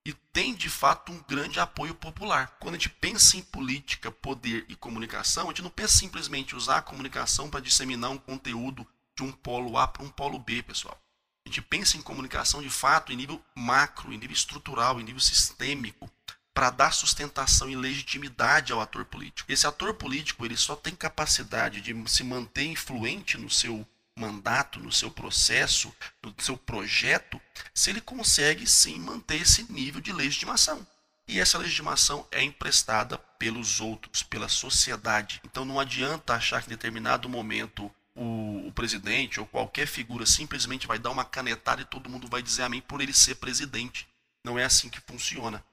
e 0.09 0.13
tem 0.33 0.55
de 0.55 0.71
fato 0.71 1.11
um 1.11 1.23
grande 1.27 1.59
apoio 1.59 1.93
popular. 1.93 2.57
Quando 2.59 2.73
a 2.73 2.77
gente 2.79 2.89
pensa 2.89 3.37
em 3.37 3.43
política, 3.43 4.11
poder 4.11 4.65
e 4.67 4.75
comunicação, 4.75 5.43
a 5.43 5.47
gente 5.49 5.61
não 5.61 5.69
pensa 5.69 5.99
simplesmente 5.99 6.55
usar 6.55 6.77
a 6.77 6.81
comunicação 6.81 7.47
para 7.47 7.59
disseminar 7.59 8.09
um 8.09 8.17
conteúdo 8.17 8.87
de 9.15 9.21
um 9.21 9.31
polo 9.31 9.77
A 9.77 9.87
para 9.87 10.03
um 10.03 10.09
polo 10.09 10.39
B, 10.39 10.63
pessoal. 10.63 10.99
A 11.45 11.49
gente 11.49 11.61
pensa 11.61 11.95
em 11.95 12.01
comunicação 12.01 12.59
de 12.59 12.71
fato 12.71 13.13
em 13.13 13.15
nível 13.15 13.39
macro, 13.53 14.11
em 14.11 14.17
nível 14.17 14.33
estrutural, 14.33 14.99
em 14.99 15.03
nível 15.03 15.21
sistêmico, 15.21 16.09
para 16.55 16.71
dar 16.71 16.91
sustentação 16.91 17.69
e 17.69 17.75
legitimidade 17.75 18.73
ao 18.73 18.81
ator 18.81 19.05
político. 19.05 19.51
Esse 19.51 19.67
ator 19.67 19.93
político 19.93 20.43
ele 20.43 20.57
só 20.57 20.75
tem 20.75 20.95
capacidade 20.95 21.81
de 21.81 22.09
se 22.09 22.23
manter 22.23 22.65
influente 22.65 23.37
no 23.37 23.49
seu 23.49 23.87
mandato, 24.19 24.79
no 24.79 24.91
seu 24.91 25.09
processo, 25.09 25.93
no 26.21 26.33
seu 26.39 26.57
projeto, 26.57 27.39
se 27.73 27.89
ele 27.89 28.01
consegue 28.01 28.67
sim 28.67 28.99
manter 28.99 29.41
esse 29.41 29.71
nível 29.71 30.01
de 30.01 30.11
legitimação. 30.11 30.85
E 31.27 31.39
essa 31.39 31.59
legitimação 31.59 32.27
é 32.31 32.43
emprestada 32.43 33.17
pelos 33.17 33.79
outros, 33.79 34.23
pela 34.23 34.49
sociedade. 34.49 35.39
Então 35.45 35.63
não 35.63 35.79
adianta 35.79 36.33
achar 36.33 36.61
que 36.61 36.67
em 36.67 36.71
determinado 36.71 37.29
momento 37.29 37.91
o, 38.15 38.67
o, 38.67 38.71
presidente 38.71 39.39
ou 39.39 39.45
qualquer 39.45 39.87
figura 39.87 40.25
simplesmente 40.25 40.87
vai 40.87 40.97
dar 40.97 41.11
uma 41.11 41.23
canetada 41.23 41.81
e 41.81 41.85
todo 41.85 42.09
mundo 42.09 42.27
vai 42.27 42.41
dizer 42.41 42.63
amém 42.63 42.81
por 42.81 42.99
ele 42.99 43.13
ser 43.13 43.35
presidente. 43.35 44.07
Não 44.43 44.57
é 44.57 44.65
assim 44.65 44.89
que 44.89 44.99
funciona. 45.01 45.63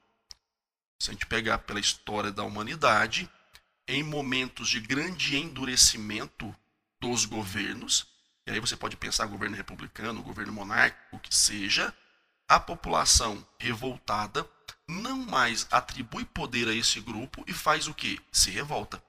Se 1.01 1.11
a 1.11 1.13
gente 1.13 1.27
pegar 1.27 1.59
pela 1.59 1.81
história 1.81 2.31
da 2.31 2.43
humanidade, 2.43 3.29
em 3.89 4.03
momentos 4.03 4.69
de 4.69 4.81
grande 4.81 5.37
endurecimento 5.37 6.55
dos 7.01 7.25
governos, 7.25 8.07
e 8.47 8.53
aí 8.53 8.61
você 8.61 8.77
pode 8.77 8.97
pensar 8.97 9.27
governo 9.27 9.57
republicano, 9.57 10.23
governo 10.23 10.53
monárquico, 10.53 11.17
o 11.17 11.19
que 11.19 11.35
seja, 11.35 11.93
a 12.49 12.61
população 12.61 13.45
revoltada 13.59 14.49
não 14.89 15.19
mais 15.19 15.67
atribui 15.71 16.25
poder 16.25 16.69
a 16.69 16.75
esse 16.75 17.01
grupo 17.01 17.45
e 17.47 17.53
faz 17.53 17.89
o 17.89 17.95
que? 17.95 18.21
Se 18.31 18.51
revolta. 18.51 19.03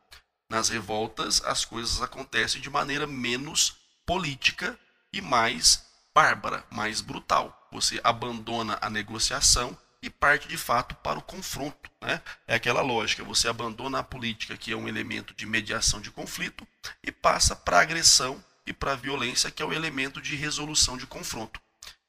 Nas 0.49 0.69
revoltas, 0.69 1.41
as 1.43 1.63
coisas 1.63 2.01
acontecem 2.01 2.59
de 2.61 2.69
maneira 2.69 3.05
menos 3.05 3.75
política 4.05 4.79
e 5.13 5.21
mais 5.21 5.85
bárbara, 6.15 6.65
mais 6.71 7.01
brutal. 7.01 7.67
Você 7.71 7.99
abandona 8.03 8.79
a 8.81 8.89
negociação 8.89 9.77
e 10.01 10.09
parte 10.09 10.47
de 10.47 10.57
fato 10.57 10.95
para 10.95 11.19
o 11.19 11.21
confronto. 11.21 11.91
Né? 12.01 12.21
É 12.47 12.55
aquela 12.55 12.81
lógica: 12.81 13.23
você 13.23 13.47
abandona 13.47 13.99
a 13.99 14.03
política, 14.03 14.57
que 14.57 14.71
é 14.71 14.75
um 14.75 14.87
elemento 14.87 15.33
de 15.35 15.45
mediação 15.45 15.99
de 15.99 16.09
conflito, 16.09 16.65
e 17.03 17.11
passa 17.11 17.55
para 17.55 17.77
a 17.77 17.81
agressão 17.81 18.43
e 18.67 18.73
para 18.73 18.91
a 18.91 18.95
violência, 18.95 19.49
que 19.49 19.63
é 19.63 19.65
o 19.65 19.71
elemento 19.71 20.21
de 20.21 20.35
resolução 20.35 20.97
de 20.97 21.07
confronto. 21.07 21.59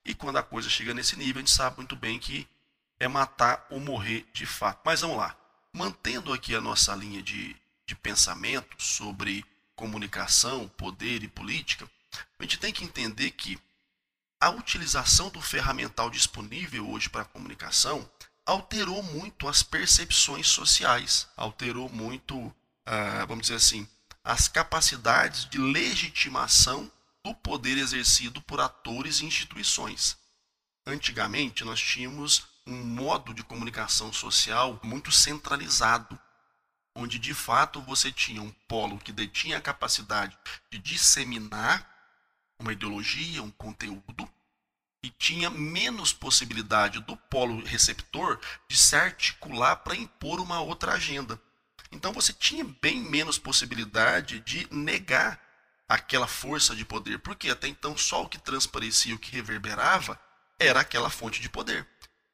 E 0.04 0.12
quando 0.12 0.38
a 0.38 0.42
coisa 0.42 0.68
chega 0.68 0.92
nesse 0.92 1.16
nível, 1.16 1.36
a 1.36 1.38
gente 1.38 1.52
sabe 1.52 1.76
muito 1.76 1.94
bem 1.94 2.18
que 2.18 2.48
é 2.98 3.06
matar 3.06 3.64
ou 3.70 3.78
morrer 3.78 4.26
de 4.32 4.44
fato. 4.44 4.80
Mas 4.84 5.00
vamos 5.00 5.16
lá. 5.16 5.36
Mantendo 5.72 6.32
aqui 6.32 6.54
a 6.56 6.60
nossa 6.60 6.94
linha 6.96 7.22
de, 7.22 7.54
de 7.86 7.94
pensamento 7.94 8.82
sobre 8.82 9.44
comunicação, 9.76 10.66
poder 10.70 11.22
e 11.22 11.28
política, 11.28 11.88
a 12.38 12.42
gente 12.42 12.58
tem 12.58 12.72
que 12.72 12.84
entender 12.84 13.30
que 13.30 13.56
a 14.40 14.50
utilização 14.50 15.30
do 15.30 15.40
ferramental 15.40 16.10
disponível 16.10 16.90
hoje 16.90 17.08
para 17.08 17.22
a 17.22 17.26
comunicação 17.26 18.08
alterou 18.44 19.02
muito 19.02 19.46
as 19.46 19.62
percepções 19.62 20.48
sociais, 20.48 21.28
alterou 21.36 21.88
muito, 21.88 22.52
ah, 22.84 23.24
vamos 23.26 23.42
dizer 23.42 23.56
assim, 23.56 23.86
as 24.28 24.47
capacidades 24.47 25.49
de 25.49 25.56
legitimação 25.56 26.92
do 27.25 27.35
poder 27.35 27.78
exercido 27.78 28.42
por 28.42 28.61
atores 28.61 29.20
e 29.20 29.25
instituições. 29.25 30.18
Antigamente, 30.87 31.64
nós 31.64 31.80
tínhamos 31.80 32.47
um 32.66 32.76
modo 32.85 33.32
de 33.32 33.42
comunicação 33.42 34.12
social 34.12 34.78
muito 34.82 35.11
centralizado, 35.11 36.20
onde 36.94 37.18
de 37.18 37.32
fato 37.32 37.80
você 37.80 38.12
tinha 38.12 38.42
um 38.42 38.52
polo 38.68 38.99
que 38.99 39.12
detinha 39.12 39.56
a 39.56 39.62
capacidade 39.62 40.38
de 40.70 40.78
disseminar 40.78 41.90
uma 42.58 42.75
ideologia, 42.75 43.42
um 43.42 43.50
conteúdo, 43.50 44.30
e 45.02 45.08
tinha 45.08 45.49
menos 45.49 46.12
possibilidade 46.12 47.00
do 47.00 47.16
polo 47.16 47.64
receptor 47.64 48.38
de 48.68 48.76
se 48.76 48.94
articular 48.94 49.76
para 49.76 49.97
impor 49.97 50.38
uma 50.38 50.61
outra 50.61 50.92
agenda. 50.92 51.40
Então 51.90 52.12
você 52.12 52.33
tinha 52.33 52.64
bem 52.83 53.00
menos 53.00 53.38
possibilidade 53.38 54.40
de 54.40 54.66
negar 54.71 55.40
aquela 55.88 56.26
força 56.26 56.76
de 56.76 56.85
poder, 56.85 57.18
porque 57.21 57.49
até 57.49 57.66
então 57.66 57.97
só 57.97 58.23
o 58.23 58.28
que 58.28 58.38
transparecia, 58.38 59.14
o 59.14 59.18
que 59.18 59.33
reverberava, 59.33 60.21
era 60.59 60.80
aquela 60.80 61.09
fonte 61.09 61.40
de 61.40 61.49
poder. 61.49 61.87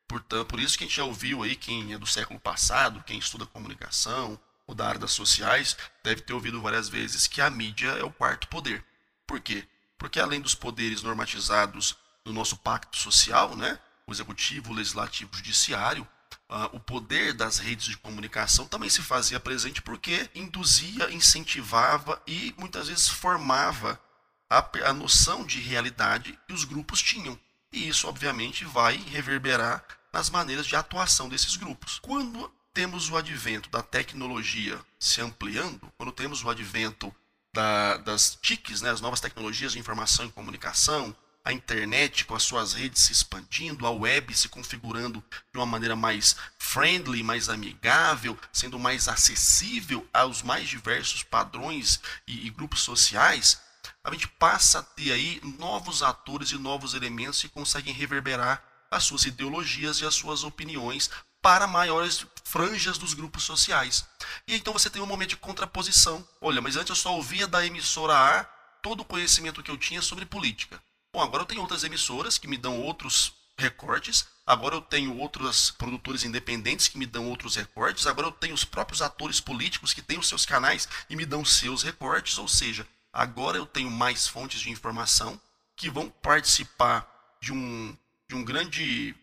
Portanto, 0.08 0.48
por 0.48 0.60
isso 0.60 0.76
que 0.76 0.84
a 0.84 0.86
gente 0.86 0.96
já 0.96 1.04
ouviu 1.04 1.42
aí, 1.42 1.54
quem 1.54 1.92
é 1.92 1.98
do 1.98 2.06
século 2.06 2.40
passado, 2.40 3.02
quem 3.06 3.18
estuda 3.18 3.46
comunicação 3.46 4.38
ou 4.66 4.74
da 4.74 4.86
área 4.88 5.00
das 5.00 5.12
sociais, 5.12 5.76
deve 6.02 6.22
ter 6.22 6.32
ouvido 6.32 6.60
várias 6.60 6.88
vezes 6.88 7.26
que 7.26 7.40
a 7.40 7.50
mídia 7.50 7.90
é 7.90 8.04
o 8.04 8.12
quarto 8.12 8.48
poder. 8.48 8.84
Por 9.26 9.40
quê? 9.40 9.66
Porque 9.98 10.18
além 10.18 10.40
dos 10.40 10.54
poderes 10.54 11.02
normatizados 11.02 11.96
no 12.24 12.32
nosso 12.32 12.56
pacto 12.56 12.96
social, 12.96 13.56
né, 13.56 13.78
o 14.06 14.12
executivo, 14.12 14.70
o 14.70 14.74
legislativo, 14.74 15.30
o 15.32 15.36
judiciário, 15.36 16.06
Uh, 16.54 16.76
o 16.76 16.78
poder 16.78 17.34
das 17.34 17.58
redes 17.58 17.86
de 17.86 17.96
comunicação 17.96 18.64
também 18.64 18.88
se 18.88 19.02
fazia 19.02 19.40
presente 19.40 19.82
porque 19.82 20.30
induzia, 20.36 21.10
incentivava 21.10 22.22
e 22.28 22.54
muitas 22.56 22.86
vezes 22.86 23.08
formava 23.08 24.00
a, 24.48 24.64
a 24.84 24.92
noção 24.92 25.44
de 25.44 25.58
realidade 25.58 26.38
que 26.46 26.54
os 26.54 26.62
grupos 26.62 27.02
tinham. 27.02 27.36
E 27.72 27.88
isso, 27.88 28.06
obviamente, 28.06 28.64
vai 28.64 28.96
reverberar 28.96 29.84
nas 30.12 30.30
maneiras 30.30 30.64
de 30.64 30.76
atuação 30.76 31.28
desses 31.28 31.56
grupos. 31.56 31.98
Quando 31.98 32.48
temos 32.72 33.10
o 33.10 33.16
advento 33.16 33.68
da 33.68 33.82
tecnologia 33.82 34.80
se 34.96 35.20
ampliando, 35.20 35.92
quando 35.98 36.12
temos 36.12 36.44
o 36.44 36.50
advento 36.50 37.12
da, 37.52 37.96
das 37.96 38.38
TICs, 38.40 38.80
né, 38.80 38.90
as 38.90 39.00
novas 39.00 39.20
tecnologias 39.20 39.72
de 39.72 39.80
informação 39.80 40.24
e 40.24 40.30
comunicação, 40.30 41.16
a 41.44 41.52
internet 41.52 42.24
com 42.24 42.34
as 42.34 42.42
suas 42.42 42.72
redes 42.72 43.02
se 43.02 43.12
expandindo, 43.12 43.86
a 43.86 43.90
web 43.90 44.34
se 44.34 44.48
configurando 44.48 45.22
de 45.52 45.58
uma 45.58 45.66
maneira 45.66 45.94
mais 45.94 46.34
friendly, 46.58 47.22
mais 47.22 47.48
amigável, 47.48 48.38
sendo 48.52 48.78
mais 48.78 49.08
acessível 49.08 50.08
aos 50.12 50.42
mais 50.42 50.68
diversos 50.68 51.22
padrões 51.22 52.00
e, 52.26 52.46
e 52.46 52.50
grupos 52.50 52.80
sociais, 52.80 53.60
a 54.02 54.10
gente 54.10 54.26
passa 54.26 54.78
a 54.78 54.82
ter 54.82 55.12
aí 55.12 55.40
novos 55.58 56.02
atores 56.02 56.50
e 56.50 56.58
novos 56.58 56.94
elementos 56.94 57.40
que 57.40 57.48
conseguem 57.48 57.92
reverberar 57.92 58.64
as 58.90 59.04
suas 59.04 59.24
ideologias 59.24 60.00
e 60.00 60.06
as 60.06 60.14
suas 60.14 60.44
opiniões 60.44 61.10
para 61.42 61.66
maiores 61.66 62.24
franjas 62.42 62.96
dos 62.96 63.12
grupos 63.12 63.42
sociais. 63.42 64.06
E 64.48 64.54
então 64.54 64.72
você 64.72 64.88
tem 64.88 65.02
um 65.02 65.06
momento 65.06 65.30
de 65.30 65.36
contraposição. 65.36 66.26
Olha, 66.40 66.62
mas 66.62 66.76
antes 66.76 66.88
eu 66.88 66.96
só 66.96 67.14
ouvia 67.14 67.46
da 67.46 67.66
emissora 67.66 68.14
A 68.14 68.44
todo 68.82 69.00
o 69.00 69.04
conhecimento 69.04 69.62
que 69.62 69.70
eu 69.70 69.76
tinha 69.76 70.00
sobre 70.00 70.24
política. 70.24 70.82
Bom, 71.14 71.22
agora 71.22 71.44
eu 71.44 71.46
tenho 71.46 71.60
outras 71.60 71.84
emissoras 71.84 72.38
que 72.38 72.48
me 72.48 72.56
dão 72.56 72.80
outros 72.80 73.32
recortes, 73.56 74.26
agora 74.44 74.74
eu 74.74 74.80
tenho 74.80 75.16
outros 75.16 75.70
produtores 75.70 76.24
independentes 76.24 76.88
que 76.88 76.98
me 76.98 77.06
dão 77.06 77.28
outros 77.28 77.54
recortes, 77.54 78.08
agora 78.08 78.26
eu 78.26 78.32
tenho 78.32 78.52
os 78.52 78.64
próprios 78.64 79.00
atores 79.00 79.38
políticos 79.40 79.94
que 79.94 80.02
têm 80.02 80.18
os 80.18 80.26
seus 80.26 80.44
canais 80.44 80.88
e 81.08 81.14
me 81.14 81.24
dão 81.24 81.44
seus 81.44 81.84
recortes, 81.84 82.36
ou 82.36 82.48
seja, 82.48 82.84
agora 83.12 83.56
eu 83.56 83.64
tenho 83.64 83.92
mais 83.92 84.26
fontes 84.26 84.60
de 84.60 84.70
informação 84.70 85.40
que 85.76 85.88
vão 85.88 86.10
participar 86.10 87.08
de 87.40 87.52
um, 87.52 87.96
de 88.28 88.34
um 88.34 88.44
grande 88.44 89.14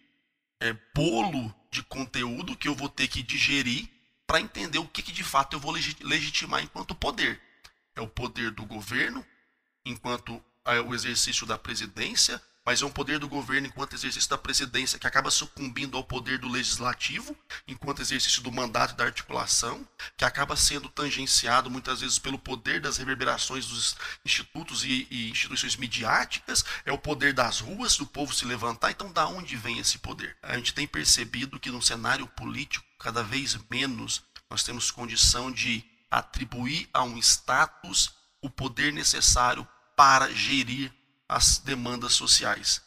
é, 0.62 0.72
bolo 0.96 1.54
de 1.70 1.84
conteúdo 1.84 2.56
que 2.56 2.70
eu 2.70 2.76
vou 2.76 2.88
ter 2.88 3.10
que 3.10 3.22
digerir 3.22 3.90
para 4.26 4.40
entender 4.40 4.80
o 4.80 4.88
que, 4.88 5.04
que 5.04 5.12
de 5.12 5.26
fato 5.26 5.58
eu 5.58 5.60
vou 5.60 5.74
legitimar 5.74 6.64
enquanto 6.64 6.96
poder. 6.96 7.42
É 7.94 8.00
o 8.00 8.08
poder 8.08 8.52
do 8.52 8.66
governo, 8.66 9.26
enquanto 9.86 10.42
o 10.86 10.94
exercício 10.94 11.46
da 11.46 11.58
presidência, 11.58 12.42
mas 12.64 12.82
é 12.82 12.86
um 12.86 12.92
poder 12.92 13.18
do 13.18 13.28
governo 13.28 13.68
enquanto 13.68 13.96
exercício 13.96 14.30
da 14.30 14.38
presidência 14.38 15.00
que 15.00 15.08
acaba 15.08 15.32
sucumbindo 15.32 15.98
ao 15.98 16.04
poder 16.04 16.38
do 16.38 16.48
legislativo, 16.48 17.36
enquanto 17.68 18.02
exercício 18.02 18.42
do 18.44 18.52
mandato 18.52 18.96
da 18.96 19.06
articulação, 19.06 19.88
que 20.16 20.24
acaba 20.24 20.56
sendo 20.56 20.88
tangenciado 20.88 21.72
muitas 21.72 22.02
vezes 22.02 22.20
pelo 22.20 22.38
poder 22.38 22.80
das 22.80 22.98
reverberações 22.98 23.66
dos 23.66 23.96
institutos 24.24 24.84
e, 24.86 25.08
e 25.10 25.32
instituições 25.32 25.76
midiáticas, 25.76 26.64
é 26.86 26.92
o 26.92 27.00
poder 27.00 27.34
das 27.34 27.60
ruas, 27.60 27.98
do 27.98 28.06
povo 28.06 28.34
se 28.34 28.46
levantar. 28.46 28.92
Então, 28.92 29.12
da 29.12 29.28
onde 29.28 29.56
vem 29.56 29.80
esse 29.80 29.98
poder? 29.98 30.38
A 30.44 30.56
gente 30.56 30.74
tem 30.74 30.86
percebido 30.86 31.60
que 31.60 31.72
no 31.72 31.82
cenário 31.82 32.28
político, 32.28 32.86
cada 33.00 33.24
vez 33.24 33.58
menos, 33.72 34.22
nós 34.50 34.64
temos 34.64 34.92
condição 34.92 35.52
de 35.52 35.84
atribuir 36.12 36.88
a 36.94 37.02
um 37.04 37.18
status 37.18 38.12
o 38.40 38.50
poder 38.50 38.94
necessário 38.94 39.68
para 40.02 40.34
gerir 40.34 40.92
as 41.30 41.60
demandas 41.60 42.14
sociais, 42.14 42.82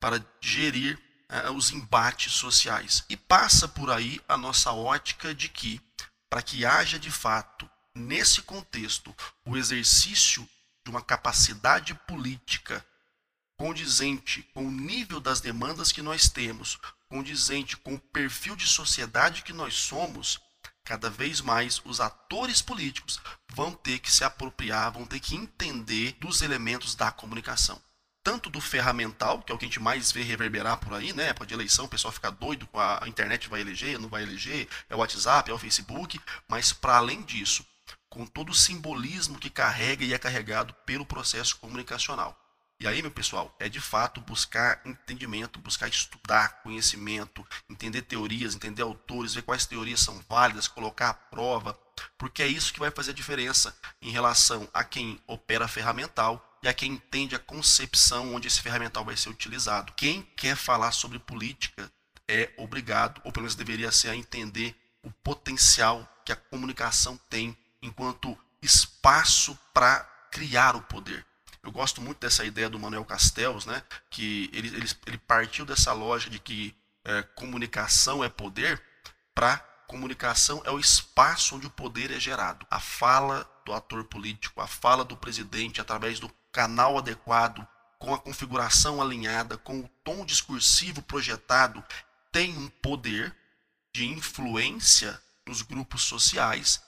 para 0.00 0.20
gerir 0.40 1.00
eh, 1.28 1.48
os 1.50 1.70
embates 1.70 2.32
sociais. 2.32 3.04
E 3.08 3.16
passa 3.16 3.68
por 3.68 3.88
aí 3.88 4.20
a 4.28 4.36
nossa 4.36 4.72
ótica 4.72 5.32
de 5.32 5.48
que, 5.48 5.80
para 6.28 6.42
que 6.42 6.66
haja 6.66 6.98
de 6.98 7.08
fato, 7.08 7.70
nesse 7.94 8.42
contexto, 8.42 9.14
o 9.44 9.56
exercício 9.56 10.42
de 10.84 10.90
uma 10.90 11.00
capacidade 11.00 11.94
política 11.94 12.84
condizente 13.56 14.42
com 14.52 14.66
o 14.66 14.72
nível 14.72 15.20
das 15.20 15.40
demandas 15.40 15.92
que 15.92 16.02
nós 16.02 16.28
temos, 16.28 16.80
condizente 17.08 17.76
com 17.76 17.94
o 17.94 18.00
perfil 18.00 18.56
de 18.56 18.66
sociedade 18.66 19.42
que 19.42 19.52
nós 19.52 19.74
somos, 19.74 20.40
cada 20.86 21.10
vez 21.10 21.40
mais 21.40 21.82
os 21.84 22.00
atores 22.00 22.62
políticos 22.62 23.20
vão 23.52 23.72
ter 23.72 23.98
que 23.98 24.10
se 24.10 24.24
apropriar, 24.24 24.92
vão 24.92 25.04
ter 25.04 25.20
que 25.20 25.34
entender 25.34 26.16
dos 26.20 26.40
elementos 26.40 26.94
da 26.94 27.10
comunicação 27.10 27.78
tanto 28.26 28.50
do 28.50 28.60
ferramental, 28.60 29.40
que 29.40 29.52
é 29.52 29.54
o 29.54 29.58
que 29.58 29.64
a 29.64 29.68
gente 29.68 29.78
mais 29.78 30.10
vê 30.10 30.20
reverberar 30.20 30.78
por 30.78 30.92
aí, 30.92 31.12
né? 31.12 31.28
Época 31.28 31.46
de 31.46 31.54
eleição, 31.54 31.84
o 31.84 31.88
pessoal 31.88 32.10
fica 32.10 32.28
doido 32.28 32.66
com 32.66 32.80
a, 32.80 33.00
internet 33.06 33.48
vai 33.48 33.60
eleger, 33.60 34.00
não 34.00 34.08
vai 34.08 34.24
eleger, 34.24 34.66
é 34.90 34.96
o 34.96 34.98
WhatsApp, 34.98 35.48
é 35.48 35.54
o 35.54 35.58
Facebook, 35.58 36.20
mas 36.48 36.72
para 36.72 36.96
além 36.96 37.22
disso, 37.22 37.64
com 38.08 38.26
todo 38.26 38.50
o 38.50 38.54
simbolismo 38.54 39.38
que 39.38 39.48
carrega 39.48 40.04
e 40.04 40.12
é 40.12 40.18
carregado 40.18 40.74
pelo 40.84 41.06
processo 41.06 41.56
comunicacional. 41.58 42.36
E 42.78 42.86
aí, 42.86 43.00
meu 43.00 43.10
pessoal, 43.10 43.54
é 43.58 43.70
de 43.70 43.80
fato 43.80 44.20
buscar 44.20 44.82
entendimento, 44.84 45.58
buscar 45.58 45.88
estudar 45.88 46.60
conhecimento, 46.62 47.46
entender 47.70 48.02
teorias, 48.02 48.54
entender 48.54 48.82
autores, 48.82 49.32
ver 49.32 49.42
quais 49.42 49.64
teorias 49.64 50.00
são 50.00 50.22
válidas, 50.28 50.68
colocar 50.68 51.08
à 51.08 51.14
prova, 51.14 51.72
porque 52.18 52.42
é 52.42 52.46
isso 52.46 52.74
que 52.74 52.78
vai 52.78 52.90
fazer 52.90 53.12
a 53.12 53.14
diferença 53.14 53.74
em 54.02 54.10
relação 54.10 54.68
a 54.74 54.84
quem 54.84 55.18
opera 55.26 55.66
ferramental 55.66 56.58
e 56.62 56.68
a 56.68 56.74
quem 56.74 56.92
entende 56.92 57.34
a 57.34 57.38
concepção 57.38 58.34
onde 58.34 58.46
esse 58.46 58.60
ferramental 58.60 59.06
vai 59.06 59.16
ser 59.16 59.30
utilizado. 59.30 59.94
Quem 59.94 60.22
quer 60.36 60.54
falar 60.54 60.92
sobre 60.92 61.18
política 61.18 61.90
é 62.28 62.52
obrigado, 62.58 63.22
ou 63.24 63.32
pelo 63.32 63.44
menos 63.44 63.54
deveria 63.54 63.90
ser, 63.90 64.10
a 64.10 64.16
entender 64.16 64.76
o 65.02 65.10
potencial 65.10 66.06
que 66.26 66.32
a 66.32 66.36
comunicação 66.36 67.18
tem 67.30 67.56
enquanto 67.80 68.36
espaço 68.60 69.58
para 69.72 70.00
criar 70.30 70.76
o 70.76 70.82
poder. 70.82 71.24
Eu 71.66 71.72
gosto 71.72 72.00
muito 72.00 72.20
dessa 72.20 72.44
ideia 72.44 72.70
do 72.70 72.78
Manuel 72.78 73.04
Castells, 73.04 73.66
né, 73.66 73.82
que 74.08 74.48
ele, 74.52 74.68
ele, 74.68 74.88
ele 75.04 75.18
partiu 75.18 75.66
dessa 75.66 75.92
lógica 75.92 76.30
de 76.30 76.38
que 76.38 76.72
é, 77.04 77.22
comunicação 77.34 78.22
é 78.22 78.28
poder, 78.28 78.80
para 79.34 79.58
comunicação 79.88 80.62
é 80.64 80.70
o 80.70 80.78
espaço 80.78 81.56
onde 81.56 81.66
o 81.66 81.70
poder 81.70 82.12
é 82.12 82.20
gerado. 82.20 82.64
A 82.70 82.78
fala 82.78 83.50
do 83.64 83.72
ator 83.72 84.04
político, 84.04 84.60
a 84.60 84.68
fala 84.68 85.04
do 85.04 85.16
presidente 85.16 85.80
através 85.80 86.20
do 86.20 86.28
canal 86.52 86.98
adequado, 86.98 87.66
com 87.98 88.14
a 88.14 88.18
configuração 88.18 89.02
alinhada, 89.02 89.58
com 89.58 89.80
o 89.80 89.88
tom 90.04 90.24
discursivo 90.24 91.02
projetado, 91.02 91.84
tem 92.30 92.56
um 92.56 92.68
poder 92.68 93.34
de 93.92 94.06
influência 94.06 95.20
nos 95.44 95.62
grupos 95.62 96.02
sociais 96.02 96.80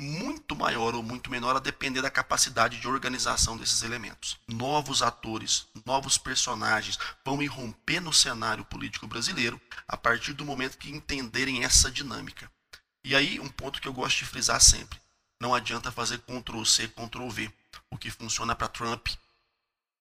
muito 0.00 0.56
maior 0.56 0.94
ou 0.94 1.02
muito 1.02 1.30
menor 1.30 1.54
a 1.54 1.60
depender 1.60 2.00
da 2.00 2.10
capacidade 2.10 2.80
de 2.80 2.88
organização 2.88 3.56
desses 3.56 3.82
elementos. 3.82 4.38
Novos 4.48 5.02
atores, 5.02 5.66
novos 5.84 6.16
personagens 6.16 6.98
vão 7.24 7.42
irromper 7.42 8.00
no 8.00 8.12
cenário 8.12 8.64
político 8.64 9.06
brasileiro 9.06 9.60
a 9.86 9.96
partir 9.96 10.32
do 10.32 10.44
momento 10.44 10.78
que 10.78 10.90
entenderem 10.90 11.62
essa 11.62 11.90
dinâmica. 11.90 12.50
E 13.04 13.14
aí, 13.14 13.38
um 13.38 13.48
ponto 13.48 13.80
que 13.80 13.88
eu 13.88 13.92
gosto 13.92 14.18
de 14.18 14.24
frisar 14.24 14.60
sempre: 14.60 14.98
não 15.38 15.54
adianta 15.54 15.92
fazer 15.92 16.18
Ctrl 16.18 16.64
C, 16.64 16.88
Ctrl 16.88 17.28
V. 17.28 17.52
O 17.90 17.98
que 17.98 18.10
funciona 18.10 18.54
para 18.54 18.68
Trump, 18.68 19.08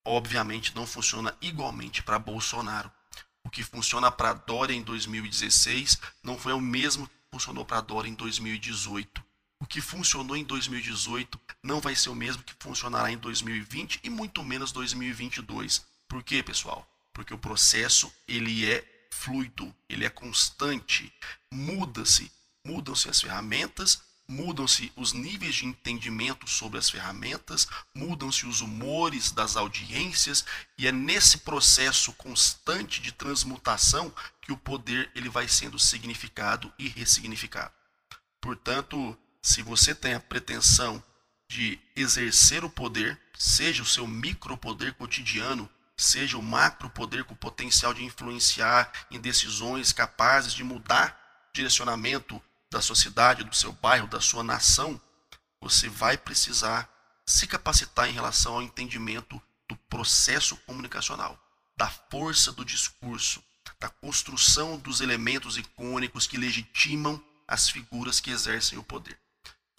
obviamente, 0.06 0.76
não 0.76 0.88
funciona 0.88 1.36
igualmente 1.42 2.02
para 2.02 2.18
Bolsonaro. 2.18 2.92
O 3.44 3.50
que 3.50 3.64
funciona 3.64 4.12
para 4.12 4.34
Dória 4.34 4.74
em 4.74 4.82
2016 4.82 5.98
não 6.24 6.38
foi 6.38 6.54
o 6.54 6.62
mesmo 6.62 7.08
que 7.08 7.14
funcionou 7.32 7.66
para 7.66 7.82
Dória 7.82 8.10
em 8.10 8.14
2018. 8.14 9.29
O 9.62 9.66
que 9.66 9.82
funcionou 9.82 10.38
em 10.38 10.44
2018 10.44 11.40
não 11.62 11.82
vai 11.82 11.96
ser 11.96 12.10
o 12.10 12.16
mesmo 12.16 12.44
que 12.44 12.56
funcionará 12.60 13.12
em 13.12 13.18
2020 13.18 14.00
e 14.04 14.10
muito 14.10 14.44
menos 14.44 14.72
2022. 14.72 15.86
Por 16.08 16.24
quê, 16.24 16.42
pessoal? 16.42 16.88
Porque 17.14 17.34
o 17.34 17.38
processo 17.38 18.12
ele 18.28 18.72
é 18.72 19.08
fluido, 19.12 19.76
ele 19.90 20.06
é 20.06 20.10
constante, 20.10 21.12
muda-se, 21.52 22.32
mudam-se 22.66 23.10
as 23.10 23.20
ferramentas, 23.20 24.02
mudam-se 24.30 24.94
os 24.96 25.12
níveis 25.12 25.56
de 25.56 25.66
entendimento 25.66 26.48
sobre 26.48 26.78
as 26.78 26.90
ferramentas, 26.90 27.68
mudam-se 27.94 28.46
os 28.46 28.62
humores 28.62 29.32
das 29.32 29.58
audiências 29.58 30.46
e 30.78 30.88
é 30.88 30.92
nesse 30.92 31.40
processo 31.40 32.14
constante 32.14 33.02
de 33.02 33.12
transmutação 33.12 34.14
que 34.42 34.52
o 34.52 34.58
poder 34.58 35.12
ele 35.16 35.28
vai 35.28 35.48
sendo 35.48 35.78
significado 35.78 36.72
e 36.78 36.88
ressignificado. 36.88 37.74
Portanto, 38.40 39.18
se 39.42 39.62
você 39.62 39.96
tem 39.96 40.14
a 40.14 40.20
pretensão 40.20 41.04
de 41.50 41.80
exercer 41.96 42.64
o 42.64 42.70
poder, 42.70 43.20
seja 43.38 43.82
o 43.82 43.86
seu 43.86 44.06
micropoder 44.06 44.94
cotidiano, 44.94 45.70
seja 45.98 46.38
o 46.38 46.44
macropoder 46.44 47.26
com 47.26 47.36
potencial 47.36 47.94
de 47.94 48.04
influenciar 48.04 48.92
em 49.10 49.20
decisões 49.20 49.92
capazes 49.92 50.54
de 50.54 50.64
mudar 50.64 51.18
direcionamento 51.54 52.42
da 52.72 52.82
sociedade, 52.82 53.44
do 53.44 53.56
seu 53.56 53.72
bairro, 53.74 54.08
da 54.08 54.22
sua 54.22 54.44
nação, 54.44 55.02
você 55.60 55.90
vai 55.90 56.18
precisar 56.18 56.90
se 57.26 57.48
capacitar 57.48 58.08
em 58.08 58.14
relação 58.14 58.54
ao 58.54 58.62
entendimento 58.62 59.42
do 59.68 59.76
processo 59.76 60.56
comunicacional, 60.58 61.38
da 61.76 61.90
força 61.90 62.52
do 62.52 62.64
discurso, 62.64 63.44
da 63.80 63.90
construção 63.90 64.78
dos 64.78 65.02
elementos 65.02 65.58
icônicos 65.58 66.28
que 66.28 66.38
legitimam 66.38 67.24
as 67.48 67.70
figuras 67.70 68.20
que 68.20 68.32
exercem 68.32 68.78
o 68.78 68.84
poder. 68.84 69.20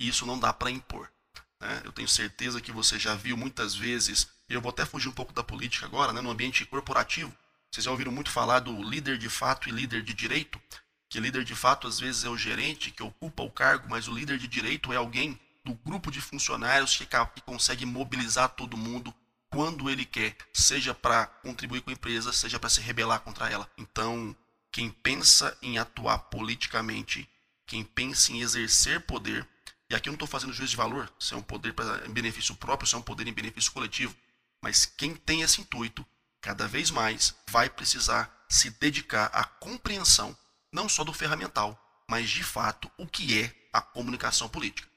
E 0.00 0.08
isso 0.08 0.26
não 0.26 0.38
dá 0.38 0.52
para 0.52 0.70
impor. 0.70 1.08
Né? 1.60 1.82
Eu 1.84 1.92
tenho 1.92 2.08
certeza 2.08 2.60
que 2.60 2.72
você 2.72 2.98
já 2.98 3.14
viu 3.14 3.36
muitas 3.36 3.74
vezes, 3.76 4.26
e 4.48 4.54
eu 4.54 4.60
vou 4.60 4.70
até 4.70 4.84
fugir 4.84 5.08
um 5.08 5.12
pouco 5.12 5.32
da 5.32 5.44
política 5.44 5.86
agora, 5.86 6.12
né? 6.12 6.20
no 6.20 6.30
ambiente 6.30 6.64
corporativo, 6.64 7.32
vocês 7.70 7.84
já 7.84 7.90
ouviram 7.92 8.10
muito 8.10 8.32
falar 8.32 8.58
do 8.58 8.82
líder 8.82 9.16
de 9.16 9.28
fato 9.28 9.68
e 9.68 9.72
líder 9.72 10.02
de 10.02 10.12
direito? 10.12 10.60
que 11.10 11.18
líder 11.18 11.44
de 11.44 11.56
fato 11.56 11.88
às 11.88 11.98
vezes 11.98 12.24
é 12.24 12.28
o 12.28 12.38
gerente 12.38 12.92
que 12.92 13.02
ocupa 13.02 13.42
o 13.42 13.50
cargo, 13.50 13.88
mas 13.90 14.06
o 14.06 14.14
líder 14.14 14.38
de 14.38 14.46
direito 14.46 14.92
é 14.92 14.96
alguém 14.96 15.38
do 15.64 15.74
grupo 15.74 16.10
de 16.10 16.20
funcionários 16.20 16.96
que, 16.96 17.04
que 17.04 17.40
consegue 17.42 17.84
mobilizar 17.84 18.48
todo 18.50 18.76
mundo 18.76 19.12
quando 19.50 19.90
ele 19.90 20.04
quer, 20.04 20.36
seja 20.54 20.94
para 20.94 21.26
contribuir 21.26 21.80
com 21.80 21.90
a 21.90 21.92
empresa, 21.92 22.32
seja 22.32 22.60
para 22.60 22.70
se 22.70 22.80
rebelar 22.80 23.18
contra 23.20 23.50
ela. 23.50 23.68
Então, 23.76 24.34
quem 24.70 24.88
pensa 24.88 25.58
em 25.60 25.76
atuar 25.76 26.18
politicamente, 26.18 27.28
quem 27.66 27.82
pensa 27.82 28.32
em 28.32 28.40
exercer 28.40 29.00
poder, 29.00 29.46
e 29.90 29.94
aqui 29.94 30.08
eu 30.08 30.12
não 30.12 30.16
estou 30.16 30.28
fazendo 30.28 30.52
juízo 30.52 30.70
de 30.70 30.76
valor, 30.76 31.12
se 31.18 31.34
é 31.34 31.36
um 31.36 31.42
poder 31.42 31.72
pra, 31.72 32.06
em 32.06 32.12
benefício 32.12 32.54
próprio, 32.54 32.88
se 32.88 32.94
é 32.94 32.98
um 32.98 33.02
poder 33.02 33.26
em 33.26 33.32
benefício 33.32 33.72
coletivo, 33.72 34.14
mas 34.62 34.86
quem 34.86 35.16
tem 35.16 35.42
esse 35.42 35.60
intuito, 35.60 36.06
cada 36.40 36.68
vez 36.68 36.90
mais 36.90 37.34
vai 37.48 37.68
precisar 37.68 38.32
se 38.48 38.70
dedicar 38.70 39.26
à 39.26 39.44
compreensão 39.44 40.36
não 40.72 40.88
só 40.88 41.02
do 41.02 41.12
ferramental, 41.12 41.78
mas 42.08 42.30
de 42.30 42.44
fato 42.44 42.90
o 42.96 43.06
que 43.06 43.42
é 43.42 43.54
a 43.72 43.80
comunicação 43.82 44.48
política. 44.48 44.88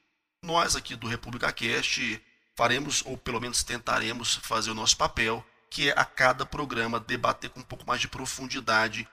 Nós 0.44 0.76
aqui 0.76 0.96
do 0.96 1.08
República 1.08 1.52
Cast 1.52 2.22
faremos, 2.56 3.02
ou 3.06 3.18
pelo 3.18 3.42
menos 3.42 3.64
tentaremos 3.64 4.36
fazer 4.36 4.70
o 4.70 4.76
nosso 4.76 4.96
papel, 4.96 5.46
que 5.70 5.90
é 5.90 5.94
a 5.98 6.06
cada 6.06 6.46
programa 6.46 7.00
debater 7.00 7.50
com 7.50 7.62
um 7.62 7.64
pouco 7.64 7.86
mais 7.88 8.00
de 8.00 8.08
profundidade 8.08 9.08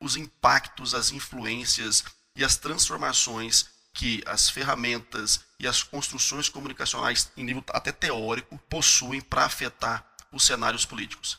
os 0.00 0.16
impactos, 0.16 0.94
as 0.94 1.10
influências 1.10 2.04
e 2.36 2.44
as 2.44 2.56
transformações 2.56 3.73
que 3.94 4.22
as 4.26 4.50
ferramentas 4.50 5.40
e 5.58 5.66
as 5.66 5.82
construções 5.82 6.48
comunicacionais 6.48 7.30
em 7.36 7.44
nível 7.44 7.64
até 7.68 7.92
teórico 7.92 8.58
possuem 8.68 9.20
para 9.20 9.44
afetar 9.44 10.04
os 10.32 10.44
cenários 10.44 10.84
políticos 10.84 11.38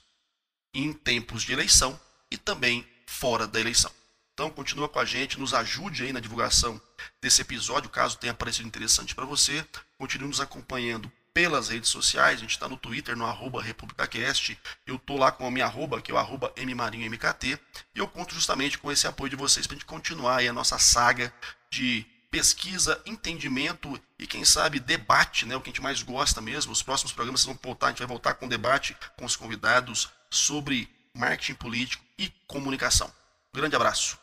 em 0.73 0.93
tempos 0.93 1.43
de 1.43 1.53
eleição 1.53 1.99
e 2.31 2.37
também 2.37 2.87
fora 3.05 3.45
da 3.45 3.59
eleição. 3.59 3.91
Então 4.33 4.49
continua 4.49 4.89
com 4.89 4.99
a 4.99 5.05
gente, 5.05 5.39
nos 5.39 5.53
ajude 5.53 6.03
aí 6.03 6.13
na 6.13 6.19
divulgação 6.19 6.81
desse 7.21 7.41
episódio, 7.41 7.89
caso 7.89 8.17
tenha 8.17 8.33
parecido 8.33 8.67
interessante 8.67 9.13
para 9.13 9.25
você. 9.25 9.65
Continue 9.97 10.27
nos 10.27 10.41
acompanhando 10.41 11.11
pelas 11.33 11.67
redes 11.67 11.89
sociais, 11.89 12.37
a 12.37 12.41
gente 12.41 12.51
está 12.51 12.67
no 12.67 12.77
Twitter, 12.77 13.15
no 13.15 13.25
arroba 13.25 13.61
RepublicaCast, 13.61 14.57
eu 14.87 14.95
estou 14.95 15.17
lá 15.17 15.33
com 15.33 15.45
a 15.45 15.51
minha 15.51 15.65
arroba, 15.65 16.01
que 16.01 16.09
é 16.09 16.13
o 16.13 16.17
arroba 16.17 16.53
MMarinhoMKT, 16.55 17.59
e 17.93 17.99
eu 17.99 18.07
conto 18.07 18.33
justamente 18.33 18.77
com 18.77 18.89
esse 18.89 19.05
apoio 19.05 19.29
de 19.29 19.35
vocês 19.35 19.67
para 19.67 19.75
a 19.75 19.77
gente 19.77 19.85
continuar 19.85 20.37
aí 20.37 20.47
a 20.47 20.53
nossa 20.53 20.79
saga 20.79 21.33
de 21.69 22.05
pesquisa, 22.35 23.01
entendimento 23.05 23.97
e 24.19 24.27
quem 24.27 24.43
sabe 24.43 24.77
debate, 24.77 25.45
né, 25.45 25.55
o 25.55 25.61
que 25.61 25.69
a 25.69 25.71
gente 25.71 25.81
mais 25.81 26.03
gosta 26.03 26.41
mesmo. 26.41 26.73
Os 26.73 26.83
próximos 26.83 27.13
programas 27.13 27.45
vão 27.45 27.57
voltar, 27.63 27.87
a 27.87 27.89
gente 27.91 27.99
vai 27.99 28.07
voltar 28.07 28.33
com 28.33 28.45
debate 28.45 28.93
com 29.17 29.23
os 29.23 29.37
convidados 29.37 30.09
sobre 30.29 30.89
marketing 31.13 31.53
político 31.53 32.03
e 32.19 32.29
comunicação. 32.45 33.09
Grande 33.53 33.77
abraço. 33.77 34.19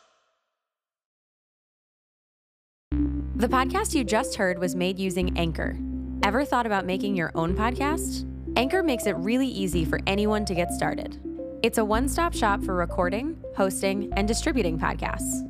The 3.35 3.47
podcast 3.47 3.97
you 3.97 4.05
just 4.07 4.35
heard 4.37 4.59
was 4.59 4.75
made 4.75 4.99
using 4.99 5.35
Anchor. 5.35 5.75
Ever 6.21 6.45
thought 6.45 6.67
about 6.67 6.85
making 6.85 7.17
your 7.17 7.31
own 7.33 7.55
podcast? 7.55 8.27
Anchor 8.55 8.83
makes 8.83 9.07
it 9.07 9.15
really 9.17 9.47
easy 9.47 9.85
for 9.85 9.99
anyone 10.05 10.45
to 10.45 10.53
get 10.53 10.71
started. 10.71 11.19
It's 11.63 11.79
a 11.79 11.83
one 11.83 12.07
stop 12.07 12.35
shop 12.35 12.63
for 12.63 12.75
recording, 12.75 13.35
hosting, 13.57 14.13
and 14.15 14.27
distributing 14.27 14.77
podcasts. 14.77 15.49